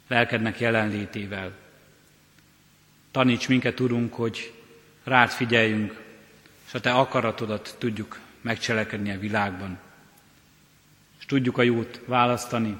lelkednek 0.07 0.61
jelenlétével. 0.61 1.53
Taníts 3.11 3.49
minket, 3.49 3.81
Urunk, 3.81 4.14
hogy 4.14 4.53
rád 5.05 5.31
figyeljünk, 5.31 6.01
és 6.66 6.75
a 6.75 6.81
Te 6.81 6.92
akaratodat 6.92 7.77
tudjuk 7.79 8.21
megcselekedni 8.40 9.11
a 9.11 9.18
világban. 9.18 9.87
Tudjuk 11.29 11.59
a 11.59 11.62
jót 11.62 12.01
választani, 12.07 12.79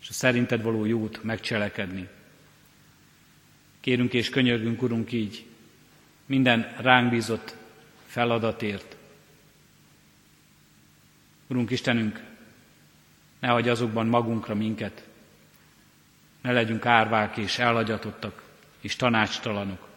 és 0.00 0.08
a 0.08 0.12
szerinted 0.12 0.62
való 0.62 0.84
jót 0.84 1.22
megcselekedni. 1.22 2.08
Kérünk 3.80 4.12
és 4.12 4.28
könyörgünk, 4.28 4.82
Urunk, 4.82 5.12
így 5.12 5.46
minden 6.26 6.74
ránk 6.76 7.10
bízott 7.10 7.56
feladatért. 8.06 8.96
Urunk 11.46 11.70
Istenünk, 11.70 12.22
ne 13.38 13.48
hagyj 13.48 13.68
azokban 13.68 14.06
magunkra 14.06 14.54
minket, 14.54 15.08
ne 16.40 16.52
legyünk 16.52 16.86
árvák 16.86 17.36
és 17.36 17.58
elagyatottak 17.58 18.42
és 18.80 18.96
tanácstalanok. 18.96 19.88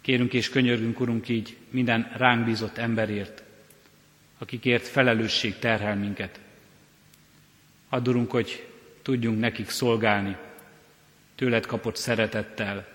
Kérünk 0.00 0.32
és 0.32 0.48
könyörgünk, 0.48 1.00
Urunk, 1.00 1.28
így 1.28 1.56
minden 1.70 2.12
ránk 2.16 2.44
bízott 2.44 2.76
emberért, 2.76 3.42
akikért 4.40 4.86
felelősség 4.86 5.58
terhel 5.58 5.96
minket. 5.96 6.40
Add, 7.88 8.08
Urunk, 8.08 8.30
hogy 8.30 8.66
tudjunk 9.02 9.40
nekik 9.40 9.68
szolgálni, 9.68 10.36
tőled 11.34 11.66
kapott 11.66 11.96
szeretettel, 11.96 12.88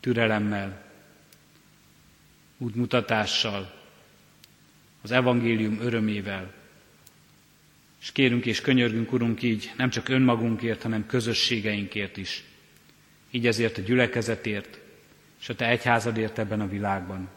türelemmel, 0.00 0.82
útmutatással, 2.58 3.74
az 5.02 5.10
evangélium 5.10 5.80
örömével. 5.80 6.52
És 8.00 8.12
kérünk 8.12 8.46
és 8.46 8.60
könyörgünk, 8.60 9.12
Urunk, 9.12 9.42
így 9.42 9.72
nem 9.76 9.90
csak 9.90 10.08
önmagunkért, 10.08 10.82
hanem 10.82 11.06
közösségeinkért 11.06 12.16
is. 12.16 12.44
Így 13.30 13.46
ezért 13.46 13.78
a 13.78 13.82
gyülekezetért, 13.82 14.78
és 15.40 15.48
a 15.48 15.54
Te 15.54 15.68
egyházadért 15.68 16.38
ebben 16.38 16.60
a 16.60 16.68
világban. 16.68 17.28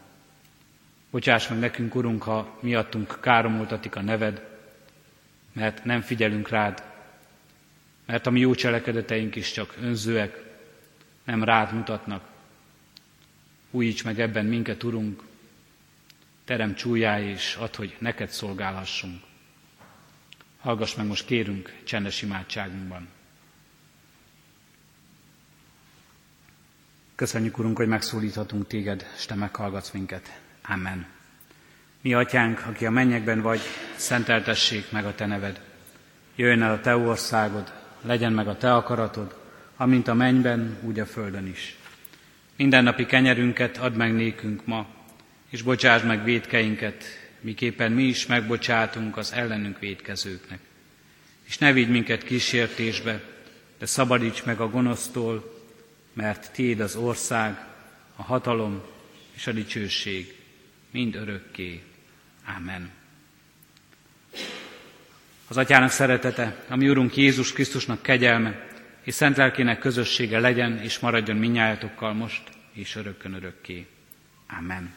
Bocsáss 1.14 1.48
meg 1.48 1.58
nekünk, 1.58 1.94
Urunk, 1.94 2.22
ha 2.22 2.58
miattunk 2.60 3.18
káromoltatik 3.20 3.96
a 3.96 4.00
neved, 4.00 4.42
mert 5.52 5.84
nem 5.84 6.00
figyelünk 6.00 6.48
rád, 6.48 6.82
mert 8.06 8.26
a 8.26 8.30
mi 8.30 8.40
jó 8.40 8.54
cselekedeteink 8.54 9.36
is 9.36 9.52
csak 9.52 9.74
önzőek, 9.80 10.42
nem 11.24 11.44
rád 11.44 11.72
mutatnak. 11.72 12.28
Újíts 13.70 14.04
meg 14.04 14.20
ebben 14.20 14.44
minket, 14.44 14.82
Urunk, 14.82 15.22
terem 16.44 16.74
csúlyá 16.74 17.20
és 17.20 17.54
add, 17.54 17.76
hogy 17.76 17.96
neked 17.98 18.28
szolgálhassunk. 18.28 19.22
Hallgass 20.60 20.94
meg 20.94 21.06
most 21.06 21.26
kérünk 21.26 21.74
csendes 21.84 22.22
imádságunkban. 22.22 23.08
Köszönjük, 27.14 27.58
Urunk, 27.58 27.76
hogy 27.76 27.88
megszólíthatunk 27.88 28.66
téged, 28.66 29.06
és 29.16 29.26
te 29.26 29.34
meghallgatsz 29.34 29.90
minket. 29.90 30.42
Amen. 30.68 31.06
Mi 32.00 32.14
atyánk, 32.14 32.62
aki 32.66 32.86
a 32.86 32.90
mennyekben 32.90 33.40
vagy, 33.40 33.60
szenteltessék 33.96 34.90
meg 34.90 35.04
a 35.04 35.14
te 35.14 35.26
neved. 35.26 35.60
Jöjjön 36.36 36.62
el 36.62 36.72
a 36.72 36.80
te 36.80 36.96
országod, 36.96 37.72
legyen 38.02 38.32
meg 38.32 38.48
a 38.48 38.56
te 38.56 38.74
akaratod, 38.74 39.36
amint 39.76 40.08
a 40.08 40.14
mennyben, 40.14 40.78
úgy 40.82 41.00
a 41.00 41.06
földön 41.06 41.46
is. 41.46 41.76
Mindennapi 42.56 43.06
kenyerünket 43.06 43.76
add 43.76 43.92
meg 43.92 44.14
nékünk 44.14 44.66
ma, 44.66 44.86
és 45.48 45.62
bocsásd 45.62 46.06
meg 46.06 46.24
védkeinket, 46.24 47.04
miképpen 47.40 47.92
mi 47.92 48.02
is 48.02 48.26
megbocsátunk 48.26 49.16
az 49.16 49.32
ellenünk 49.32 49.78
védkezőknek. 49.78 50.58
És 51.44 51.58
ne 51.58 51.72
vigy 51.72 51.88
minket 51.88 52.22
kísértésbe, 52.22 53.20
de 53.78 53.86
szabadíts 53.86 54.44
meg 54.44 54.60
a 54.60 54.70
gonosztól, 54.70 55.62
mert 56.12 56.52
Tiéd 56.52 56.80
az 56.80 56.96
ország, 56.96 57.64
a 58.16 58.22
hatalom 58.22 58.82
és 59.34 59.46
a 59.46 59.52
dicsőség 59.52 60.43
mind 60.94 61.14
örökké. 61.14 61.82
Amen. 62.56 62.90
Az 65.48 65.56
Atyának 65.56 65.90
szeretete, 65.90 66.64
a 66.68 66.76
mi 66.76 66.88
Urunk 66.88 67.16
Jézus 67.16 67.52
Krisztusnak 67.52 68.02
kegyelme, 68.02 68.68
és 69.02 69.14
szent 69.14 69.36
lelkének 69.36 69.78
közössége 69.78 70.38
legyen 70.40 70.78
és 70.78 70.98
maradjon 70.98 71.36
minnyájatokkal 71.36 72.12
most 72.12 72.42
és 72.72 72.96
örökkön 72.96 73.34
örökké. 73.34 73.86
Amen. 74.58 74.94